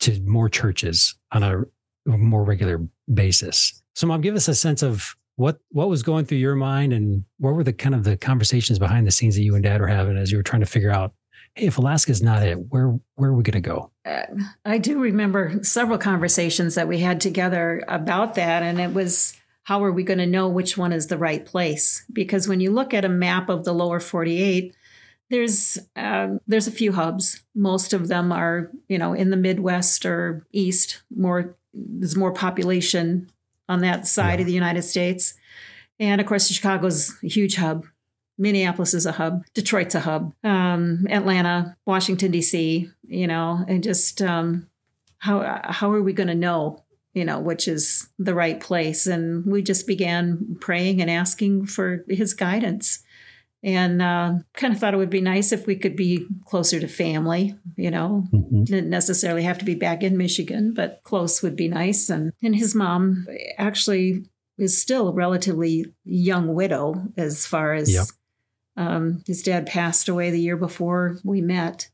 to 0.00 0.20
more 0.20 0.50
churches 0.50 1.14
on 1.32 1.42
a 1.42 1.64
more 2.04 2.44
regular 2.44 2.86
basis. 3.12 3.82
So, 3.94 4.06
mom, 4.06 4.20
give 4.20 4.34
us 4.34 4.46
a 4.46 4.54
sense 4.54 4.82
of 4.82 5.16
what 5.36 5.58
what 5.70 5.88
was 5.88 6.02
going 6.02 6.26
through 6.26 6.38
your 6.38 6.54
mind 6.54 6.92
and 6.92 7.24
what 7.38 7.54
were 7.54 7.64
the 7.64 7.72
kind 7.72 7.94
of 7.94 8.04
the 8.04 8.18
conversations 8.18 8.78
behind 8.78 9.06
the 9.06 9.10
scenes 9.10 9.36
that 9.36 9.42
you 9.42 9.54
and 9.54 9.64
dad 9.64 9.80
were 9.80 9.86
having 9.86 10.18
as 10.18 10.30
you 10.30 10.36
were 10.36 10.42
trying 10.42 10.60
to 10.60 10.66
figure 10.66 10.90
out 10.90 11.14
hey, 11.54 11.66
if 11.66 11.78
Alaska's 11.78 12.22
not 12.22 12.42
it, 12.42 12.58
where 12.68 12.98
where 13.14 13.30
are 13.30 13.34
we 13.34 13.42
going 13.42 13.54
to 13.54 13.60
go? 13.60 13.90
Uh, 14.04 14.26
I 14.66 14.76
do 14.76 14.98
remember 14.98 15.58
several 15.62 15.96
conversations 15.96 16.74
that 16.74 16.88
we 16.88 16.98
had 16.98 17.22
together 17.22 17.82
about 17.88 18.34
that, 18.34 18.62
and 18.62 18.78
it 18.78 18.92
was 18.92 19.32
how 19.62 19.82
are 19.82 19.92
we 19.92 20.02
going 20.02 20.18
to 20.18 20.26
know 20.26 20.46
which 20.46 20.76
one 20.76 20.92
is 20.92 21.06
the 21.06 21.16
right 21.16 21.46
place? 21.46 22.04
Because 22.12 22.46
when 22.46 22.60
you 22.60 22.70
look 22.70 22.92
at 22.92 23.06
a 23.06 23.08
map 23.08 23.48
of 23.48 23.64
the 23.64 23.72
lower 23.72 23.98
48, 23.98 24.76
there's 25.30 25.78
uh, 25.96 26.28
there's 26.46 26.66
a 26.66 26.72
few 26.72 26.92
hubs. 26.92 27.42
Most 27.54 27.92
of 27.92 28.08
them 28.08 28.32
are 28.32 28.70
you 28.88 28.98
know 28.98 29.12
in 29.12 29.30
the 29.30 29.36
Midwest 29.36 30.06
or 30.06 30.46
East. 30.52 31.02
More 31.14 31.56
there's 31.74 32.16
more 32.16 32.32
population 32.32 33.30
on 33.68 33.80
that 33.80 34.06
side 34.06 34.38
yeah. 34.38 34.42
of 34.42 34.46
the 34.46 34.52
United 34.52 34.82
States, 34.82 35.34
and 35.98 36.20
of 36.20 36.26
course 36.26 36.48
Chicago's 36.48 37.14
a 37.22 37.28
huge 37.28 37.56
hub. 37.56 37.86
Minneapolis 38.38 38.92
is 38.92 39.06
a 39.06 39.12
hub. 39.12 39.44
Detroit's 39.54 39.94
a 39.94 40.00
hub. 40.00 40.34
Um, 40.44 41.06
Atlanta, 41.08 41.76
Washington 41.86 42.30
D.C. 42.30 42.90
You 43.08 43.26
know, 43.26 43.64
and 43.66 43.82
just 43.82 44.22
um, 44.22 44.68
how 45.18 45.60
how 45.64 45.92
are 45.92 46.02
we 46.02 46.12
going 46.12 46.28
to 46.28 46.34
know? 46.34 46.82
You 47.14 47.24
know, 47.24 47.40
which 47.40 47.66
is 47.66 48.08
the 48.18 48.34
right 48.34 48.60
place? 48.60 49.06
And 49.06 49.44
we 49.46 49.62
just 49.62 49.86
began 49.86 50.58
praying 50.60 51.00
and 51.00 51.10
asking 51.10 51.66
for 51.66 52.04
His 52.08 52.34
guidance, 52.34 53.02
and 53.62 54.00
uh, 54.00 54.34
kind 54.54 54.72
of 54.72 54.78
thought 54.78 54.94
it 54.94 54.98
would 54.98 55.10
be 55.10 55.20
nice 55.20 55.52
if 55.52 55.66
we 55.66 55.76
could 55.76 55.96
be 55.96 56.26
closer 56.44 56.78
to 56.78 56.88
family. 56.88 57.56
You 57.76 57.90
know, 57.90 58.24
mm-hmm. 58.32 58.64
didn't 58.64 58.90
necessarily 58.90 59.42
have 59.42 59.58
to 59.58 59.64
be 59.64 59.74
back 59.74 60.02
in 60.02 60.16
Michigan, 60.16 60.72
but 60.74 61.00
close 61.04 61.42
would 61.42 61.56
be 61.56 61.68
nice. 61.68 62.08
And 62.10 62.32
and 62.42 62.54
His 62.54 62.74
mom 62.74 63.26
actually 63.58 64.24
is 64.58 64.80
still 64.80 65.08
a 65.08 65.12
relatively 65.12 65.86
young 66.04 66.54
widow 66.54 67.12
as 67.16 67.46
far 67.46 67.74
as 67.74 67.92
yep. 67.92 68.06
Um, 68.78 69.22
his 69.26 69.42
dad 69.42 69.66
passed 69.66 70.08
away 70.08 70.30
the 70.30 70.40
year 70.40 70.56
before 70.56 71.18
we 71.24 71.40
met, 71.40 71.88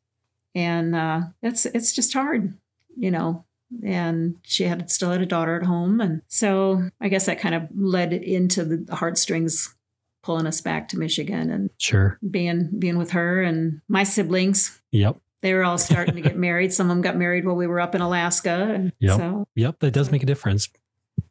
and 0.55 0.97
uh, 0.97 1.21
it's 1.41 1.65
it's 1.65 1.93
just 1.93 2.13
hard, 2.13 2.55
you 2.97 3.11
know. 3.11 3.45
And 3.85 4.37
she 4.43 4.65
had 4.65 4.91
still 4.91 5.13
had 5.13 5.23
a 5.23 5.27
daughter 5.27 5.57
at 5.57 5.67
home, 5.67 6.01
and 6.01 6.23
so 6.27 6.91
I 7.01 7.09
guess 7.09 7.27
that 7.27 7.39
kind 7.39 7.55
of 7.55 7.69
led 7.75 8.13
into 8.13 8.65
the 8.65 8.97
heartstrings 8.97 9.75
pulling 10.23 10.47
us 10.47 10.61
back 10.61 10.89
to 10.89 10.99
Michigan 10.99 11.51
and 11.51 11.71
sure 11.79 12.19
being 12.29 12.71
being 12.79 12.99
with 12.99 13.13
her 13.13 13.43
and 13.43 13.81
my 13.89 14.05
siblings. 14.05 14.81
Yep. 14.93 15.17
They 15.43 15.55
were 15.55 15.65
all 15.65 15.79
starting 15.79 16.15
to 16.15 16.21
get 16.21 16.37
married. 16.37 16.73
Some 16.73 16.87
of 16.87 16.91
them 16.91 17.03
got 17.03 17.17
married 17.17 17.45
while 17.45 17.57
we 17.57 17.67
were 17.67 17.81
up 17.81 17.95
in 17.95 18.01
Alaska. 18.01 18.93
Yep. 19.01 19.19
So, 19.19 19.49
yep. 19.57 19.81
That 19.81 19.91
does 19.91 20.13
make 20.13 20.23
a 20.23 20.27
difference. 20.27 20.69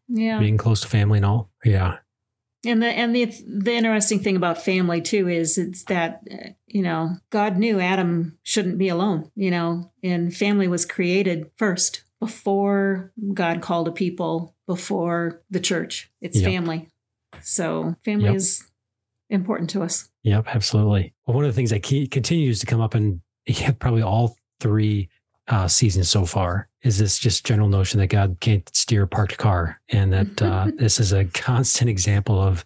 Yeah. 0.09 0.37
Being 0.39 0.57
close 0.57 0.81
to 0.81 0.87
family 0.87 1.17
and 1.19 1.25
all. 1.25 1.49
Yeah. 1.63 1.99
And 2.65 2.83
the 2.83 2.87
and 2.87 3.15
the 3.15 3.25
the 3.47 3.73
interesting 3.73 4.19
thing 4.19 4.35
about 4.35 4.61
family 4.61 5.01
too 5.01 5.27
is 5.27 5.57
it's 5.57 5.83
that 5.85 6.21
uh, 6.31 6.49
you 6.67 6.83
know 6.83 7.15
God 7.31 7.57
knew 7.57 7.79
Adam 7.79 8.37
shouldn't 8.43 8.77
be 8.77 8.89
alone, 8.89 9.31
you 9.35 9.49
know, 9.49 9.91
and 10.03 10.35
family 10.35 10.67
was 10.67 10.85
created 10.85 11.49
first 11.55 12.03
before 12.19 13.11
God 13.33 13.61
called 13.61 13.87
a 13.87 13.91
people, 13.91 14.55
before 14.67 15.41
the 15.49 15.59
church. 15.59 16.11
It's 16.21 16.39
yep. 16.39 16.51
family. 16.51 16.89
So 17.41 17.95
family 18.05 18.25
yep. 18.25 18.35
is 18.35 18.70
important 19.31 19.69
to 19.71 19.81
us. 19.81 20.09
Yep, 20.23 20.45
absolutely. 20.47 21.13
Well, 21.25 21.35
one 21.35 21.45
of 21.45 21.51
the 21.51 21.55
things 21.55 21.71
that 21.71 21.83
continues 21.83 22.59
to 22.59 22.65
come 22.65 22.81
up 22.81 22.93
in 22.93 23.21
probably 23.79 24.03
all 24.03 24.35
three 24.59 25.09
uh, 25.47 25.67
seasons 25.67 26.09
so 26.09 26.25
far 26.25 26.67
is 26.83 26.97
this 26.97 27.17
just 27.17 27.45
general 27.45 27.67
notion 27.67 27.99
that 27.99 28.07
God 28.07 28.37
can't 28.39 28.69
steer 28.75 29.03
a 29.03 29.07
parked 29.07 29.37
car, 29.37 29.79
and 29.89 30.13
that 30.13 30.41
uh, 30.41 30.71
this 30.77 30.99
is 30.99 31.13
a 31.13 31.25
constant 31.25 31.89
example 31.89 32.39
of 32.39 32.65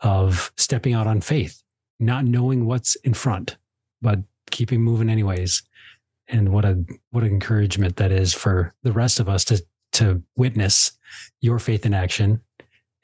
of 0.00 0.52
stepping 0.56 0.94
out 0.94 1.06
on 1.06 1.20
faith, 1.20 1.62
not 1.98 2.24
knowing 2.24 2.66
what's 2.66 2.96
in 2.96 3.14
front, 3.14 3.56
but 4.02 4.20
keeping 4.50 4.82
moving 4.82 5.08
anyways. 5.08 5.62
And 6.28 6.50
what 6.50 6.64
a 6.64 6.84
what 7.10 7.24
an 7.24 7.30
encouragement 7.30 7.96
that 7.96 8.12
is 8.12 8.34
for 8.34 8.74
the 8.82 8.92
rest 8.92 9.20
of 9.20 9.28
us 9.28 9.44
to 9.46 9.62
to 9.92 10.22
witness 10.36 10.92
your 11.40 11.58
faith 11.58 11.86
in 11.86 11.94
action, 11.94 12.40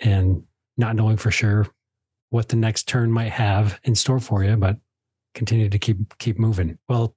and 0.01 0.43
not 0.77 0.97
knowing 0.97 1.17
for 1.17 1.31
sure 1.31 1.67
what 2.33 2.49
the 2.49 2.57
next 2.57 2.89
turn 2.89 3.13
might 3.13 3.31
have 3.31 3.79
in 3.85 3.95
store 3.95 4.19
for 4.19 4.43
you, 4.43 4.57
but 4.57 4.79
continue 5.35 5.69
to 5.69 5.79
keep 5.79 6.19
keep 6.19 6.39
moving. 6.39 6.79
Well, 6.89 7.15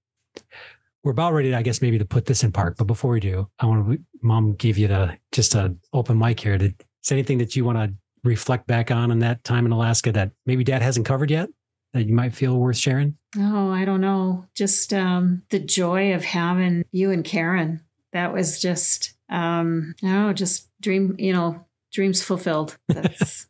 we're 1.04 1.12
about 1.12 1.34
ready, 1.34 1.56
I 1.56 1.62
guess, 1.62 1.82
maybe 1.82 1.98
to 1.98 2.06
put 2.06 2.26
this 2.26 2.44
in 2.44 2.52
park. 2.52 2.76
But 2.78 2.88
before 2.88 3.12
we 3.12 3.22
do, 3.22 3.48
I 3.60 3.66
want 3.66 3.90
to, 3.90 4.00
mom, 4.22 4.56
give 4.56 4.78
you 4.78 4.90
the 4.90 5.18
just 5.32 5.56
an 5.56 5.80
open 5.94 6.18
mic 6.18 6.40
here. 6.40 6.58
Did, 6.58 6.76
is 7.04 7.12
anything 7.12 7.38
that 7.38 7.56
you 7.56 7.64
want 7.64 7.78
to 7.78 7.94
reflect 8.24 8.68
back 8.68 8.92
on 8.92 9.10
in 9.10 9.20
that 9.20 9.44
time 9.46 9.66
in 9.66 9.72
Alaska 9.72 10.12
that 10.12 10.32
maybe 10.46 10.66
dad 10.66 10.82
hasn't 10.82 11.06
covered 11.06 11.32
yet 11.32 11.48
that 11.94 12.08
you 12.08 12.14
might 12.14 12.34
feel 12.34 12.58
worth 12.58 12.78
sharing? 12.78 13.16
Oh, 13.38 13.72
I 13.72 13.86
don't 13.86 14.02
know. 14.02 14.48
Just 14.54 14.94
um, 14.94 15.44
the 15.50 15.60
joy 15.60 16.14
of 16.14 16.26
having 16.26 16.84
you 16.92 17.12
and 17.12 17.24
Karen. 17.24 17.82
That 18.12 18.34
was 18.34 18.62
just, 18.62 19.14
um, 19.30 19.96
oh, 20.04 20.34
just 20.34 20.70
dream, 20.82 21.16
you 21.20 21.32
know, 21.32 21.66
dreams 21.94 22.22
fulfilled. 22.22 22.78
That's 22.90 23.48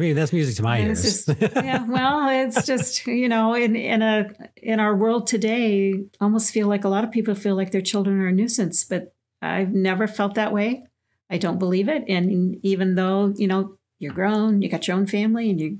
I 0.00 0.02
mean, 0.02 0.16
that's 0.16 0.32
music 0.32 0.56
to 0.56 0.62
my 0.62 0.80
ears. 0.80 1.02
Just, 1.02 1.28
yeah, 1.28 1.84
well, 1.88 2.26
it's 2.30 2.64
just 2.64 3.06
you 3.06 3.28
know, 3.28 3.52
in 3.52 3.76
in 3.76 4.00
a 4.00 4.30
in 4.56 4.80
our 4.80 4.96
world 4.96 5.26
today, 5.26 6.04
almost 6.22 6.54
feel 6.54 6.68
like 6.68 6.84
a 6.84 6.88
lot 6.88 7.04
of 7.04 7.10
people 7.10 7.34
feel 7.34 7.54
like 7.54 7.70
their 7.70 7.82
children 7.82 8.18
are 8.18 8.28
a 8.28 8.32
nuisance, 8.32 8.82
but 8.82 9.14
I've 9.42 9.74
never 9.74 10.08
felt 10.08 10.36
that 10.36 10.54
way. 10.54 10.86
I 11.28 11.36
don't 11.36 11.58
believe 11.58 11.86
it, 11.90 12.04
and 12.08 12.58
even 12.64 12.94
though 12.94 13.34
you 13.36 13.46
know 13.46 13.76
you're 13.98 14.14
grown, 14.14 14.62
you 14.62 14.70
got 14.70 14.88
your 14.88 14.96
own 14.96 15.06
family, 15.06 15.50
and 15.50 15.60
you're 15.60 15.76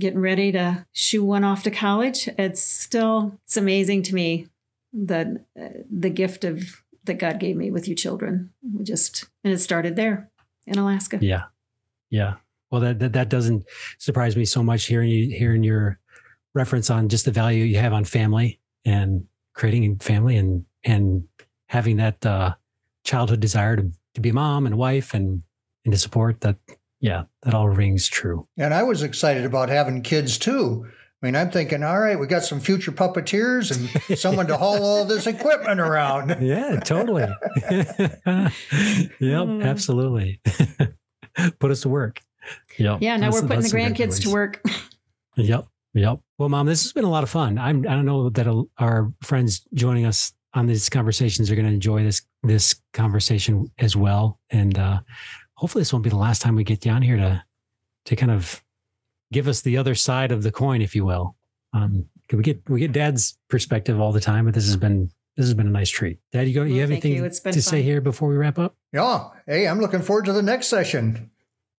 getting 0.00 0.18
ready 0.18 0.50
to 0.50 0.84
shoo 0.90 1.22
one 1.22 1.44
off 1.44 1.62
to 1.62 1.70
college, 1.70 2.28
it's 2.36 2.60
still 2.60 3.38
it's 3.44 3.56
amazing 3.56 4.02
to 4.04 4.14
me 4.14 4.48
that 4.92 5.28
uh, 5.56 5.68
the 5.88 6.10
gift 6.10 6.42
of 6.42 6.82
that 7.04 7.20
God 7.20 7.38
gave 7.38 7.54
me 7.54 7.70
with 7.70 7.86
you 7.86 7.94
children. 7.94 8.50
We 8.74 8.82
just 8.82 9.28
and 9.44 9.52
it 9.52 9.58
started 9.58 9.94
there 9.94 10.28
in 10.66 10.78
Alaska. 10.78 11.18
Yeah, 11.20 11.44
yeah. 12.10 12.34
Well, 12.70 12.80
that, 12.82 12.98
that, 13.00 13.12
that 13.14 13.28
doesn't 13.28 13.64
surprise 13.98 14.36
me 14.36 14.44
so 14.44 14.62
much 14.62 14.86
hearing 14.86 15.10
you 15.10 15.36
hearing 15.36 15.62
your 15.64 15.98
reference 16.54 16.90
on 16.90 17.08
just 17.08 17.24
the 17.24 17.30
value 17.30 17.64
you 17.64 17.78
have 17.78 17.92
on 17.92 18.04
family 18.04 18.60
and 18.84 19.24
creating 19.54 19.98
family 19.98 20.36
and 20.36 20.64
and 20.84 21.24
having 21.66 21.96
that 21.96 22.24
uh, 22.24 22.54
childhood 23.04 23.40
desire 23.40 23.76
to, 23.76 23.90
to 24.14 24.20
be 24.20 24.30
a 24.30 24.34
mom 24.34 24.66
and 24.66 24.74
a 24.74 24.78
wife 24.78 25.14
and 25.14 25.42
and 25.84 25.92
to 25.92 25.98
support 25.98 26.40
that. 26.42 26.56
Yeah, 27.02 27.24
that 27.44 27.54
all 27.54 27.68
rings 27.68 28.08
true. 28.08 28.46
And 28.58 28.74
I 28.74 28.82
was 28.82 29.02
excited 29.02 29.46
about 29.46 29.70
having 29.70 30.02
kids 30.02 30.36
too. 30.36 30.86
I 31.22 31.26
mean, 31.26 31.36
I'm 31.36 31.50
thinking, 31.50 31.82
all 31.82 31.98
right, 31.98 32.18
we 32.18 32.26
got 32.26 32.44
some 32.44 32.60
future 32.60 32.92
puppeteers 32.92 33.74
and 33.74 34.18
someone 34.18 34.46
to 34.46 34.56
haul 34.56 34.82
all 34.82 35.04
this 35.04 35.26
equipment 35.26 35.80
around. 35.80 36.36
Yeah, 36.40 36.80
totally. 36.80 37.22
yep, 37.70 38.52
mm. 39.18 39.64
absolutely. 39.64 40.40
Put 41.58 41.70
us 41.70 41.82
to 41.82 41.88
work. 41.88 42.20
Yep. 42.78 42.98
Yeah. 43.00 43.16
Now 43.16 43.30
that's, 43.30 43.42
we're 43.42 43.48
putting 43.48 43.62
the 43.62 43.68
grandkids 43.68 44.22
to 44.22 44.30
work. 44.30 44.62
yep. 45.36 45.66
Yep. 45.94 46.20
Well, 46.38 46.48
Mom, 46.48 46.66
this 46.66 46.82
has 46.84 46.92
been 46.92 47.04
a 47.04 47.10
lot 47.10 47.24
of 47.24 47.30
fun. 47.30 47.58
I'm, 47.58 47.86
I 47.86 47.94
don't 47.94 48.06
know 48.06 48.30
that 48.30 48.66
our 48.78 49.12
friends 49.22 49.66
joining 49.74 50.06
us 50.06 50.32
on 50.54 50.66
these 50.66 50.88
conversations 50.88 51.50
are 51.50 51.54
going 51.54 51.66
to 51.66 51.72
enjoy 51.72 52.02
this 52.02 52.22
this 52.42 52.74
conversation 52.92 53.70
as 53.78 53.94
well, 53.96 54.40
and 54.50 54.78
uh, 54.78 55.00
hopefully, 55.54 55.82
this 55.82 55.92
won't 55.92 56.02
be 56.02 56.10
the 56.10 56.16
last 56.16 56.42
time 56.42 56.56
we 56.56 56.64
get 56.64 56.84
you 56.84 56.92
on 56.92 57.02
here 57.02 57.16
to 57.16 57.44
to 58.06 58.16
kind 58.16 58.32
of 58.32 58.62
give 59.32 59.46
us 59.46 59.60
the 59.60 59.76
other 59.76 59.94
side 59.94 60.32
of 60.32 60.42
the 60.42 60.50
coin, 60.50 60.80
if 60.82 60.96
you 60.96 61.04
will. 61.04 61.36
Um, 61.72 62.06
we 62.32 62.42
get 62.42 62.62
we 62.68 62.80
get 62.80 62.92
Dad's 62.92 63.38
perspective 63.48 64.00
all 64.00 64.12
the 64.12 64.20
time, 64.20 64.46
but 64.46 64.54
this 64.54 64.66
has 64.66 64.76
been 64.76 65.10
this 65.36 65.46
has 65.46 65.54
been 65.54 65.68
a 65.68 65.70
nice 65.70 65.90
treat. 65.90 66.18
Dad, 66.32 66.48
you 66.48 66.54
go. 66.54 66.62
You 66.62 66.80
have 66.80 66.90
anything 66.90 67.12
you. 67.12 67.28
to 67.28 67.40
fun. 67.40 67.52
say 67.52 67.82
here 67.82 68.00
before 68.00 68.28
we 68.28 68.36
wrap 68.36 68.58
up? 68.58 68.76
Yeah. 68.92 69.28
Hey, 69.46 69.68
I'm 69.68 69.80
looking 69.80 70.02
forward 70.02 70.24
to 70.26 70.32
the 70.32 70.42
next 70.42 70.68
session. 70.68 71.30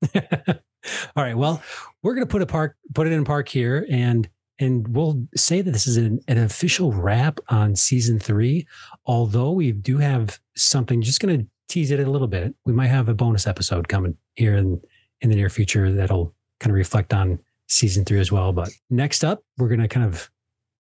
all 0.16 1.24
right. 1.24 1.38
Well, 1.38 1.62
we're 2.04 2.16
going 2.16 2.26
to 2.26 2.32
put 2.32 2.42
a 2.42 2.46
park, 2.46 2.76
put 2.94 3.08
it 3.08 3.14
in 3.14 3.24
park 3.24 3.48
here, 3.48 3.86
and 3.90 4.28
and 4.60 4.88
we'll 4.90 5.26
say 5.36 5.62
that 5.62 5.72
this 5.72 5.88
is 5.88 5.98
an, 5.98 6.20
an 6.28 6.38
official 6.38 6.92
wrap 6.92 7.40
on 7.50 7.76
season 7.76 8.20
three. 8.20 8.68
Although 9.06 9.52
we 9.52 9.72
do 9.72 9.98
have 9.98 10.40
something, 10.56 11.02
just 11.02 11.20
going 11.20 11.40
to 11.40 11.48
tease 11.68 11.90
it 11.90 12.00
a 12.00 12.10
little 12.10 12.28
bit. 12.28 12.54
We 12.66 12.74
might 12.74 12.88
have 12.88 13.10
a 13.10 13.14
bonus 13.14 13.48
episode 13.48 13.88
coming 13.88 14.16
here 14.36 14.56
in 14.56 14.80
in 15.22 15.30
the 15.30 15.36
near 15.36 15.50
future 15.50 15.92
that'll 15.92 16.34
kind 16.60 16.72
of 16.72 16.76
reflect 16.76 17.14
on 17.14 17.40
season 17.68 18.06
three 18.06 18.20
as 18.20 18.32
well. 18.32 18.52
But 18.52 18.70
next 18.90 19.24
up, 19.24 19.44
we're 19.58 19.68
going 19.68 19.82
to 19.82 19.88
kind 19.88 20.06
of 20.06 20.30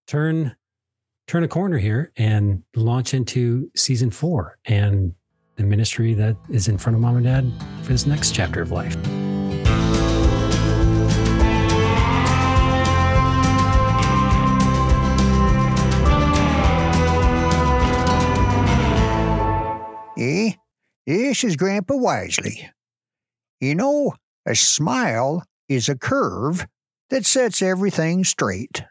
turn 0.07 0.55
turn 1.27 1.43
a 1.43 1.47
corner 1.47 1.77
here 1.77 2.11
and 2.17 2.61
launch 2.75 3.13
into 3.13 3.71
season 3.75 4.11
four 4.11 4.57
and 4.65 5.13
the 5.61 5.67
ministry 5.67 6.13
that 6.15 6.35
is 6.49 6.67
in 6.67 6.77
front 6.77 6.95
of 6.95 7.01
mom 7.01 7.17
and 7.17 7.25
dad 7.25 7.51
for 7.83 7.91
this 7.91 8.07
next 8.07 8.33
chapter 8.33 8.61
of 8.61 8.71
life. 8.71 8.95
Eh? 20.17 20.51
This 21.05 21.43
is 21.43 21.55
Grandpa 21.55 21.95
Wisely. 21.95 22.69
You 23.59 23.75
know, 23.75 24.13
a 24.45 24.55
smile 24.55 25.43
is 25.69 25.89
a 25.89 25.97
curve 25.97 26.65
that 27.09 27.25
sets 27.25 27.61
everything 27.61 28.23
straight. 28.23 28.83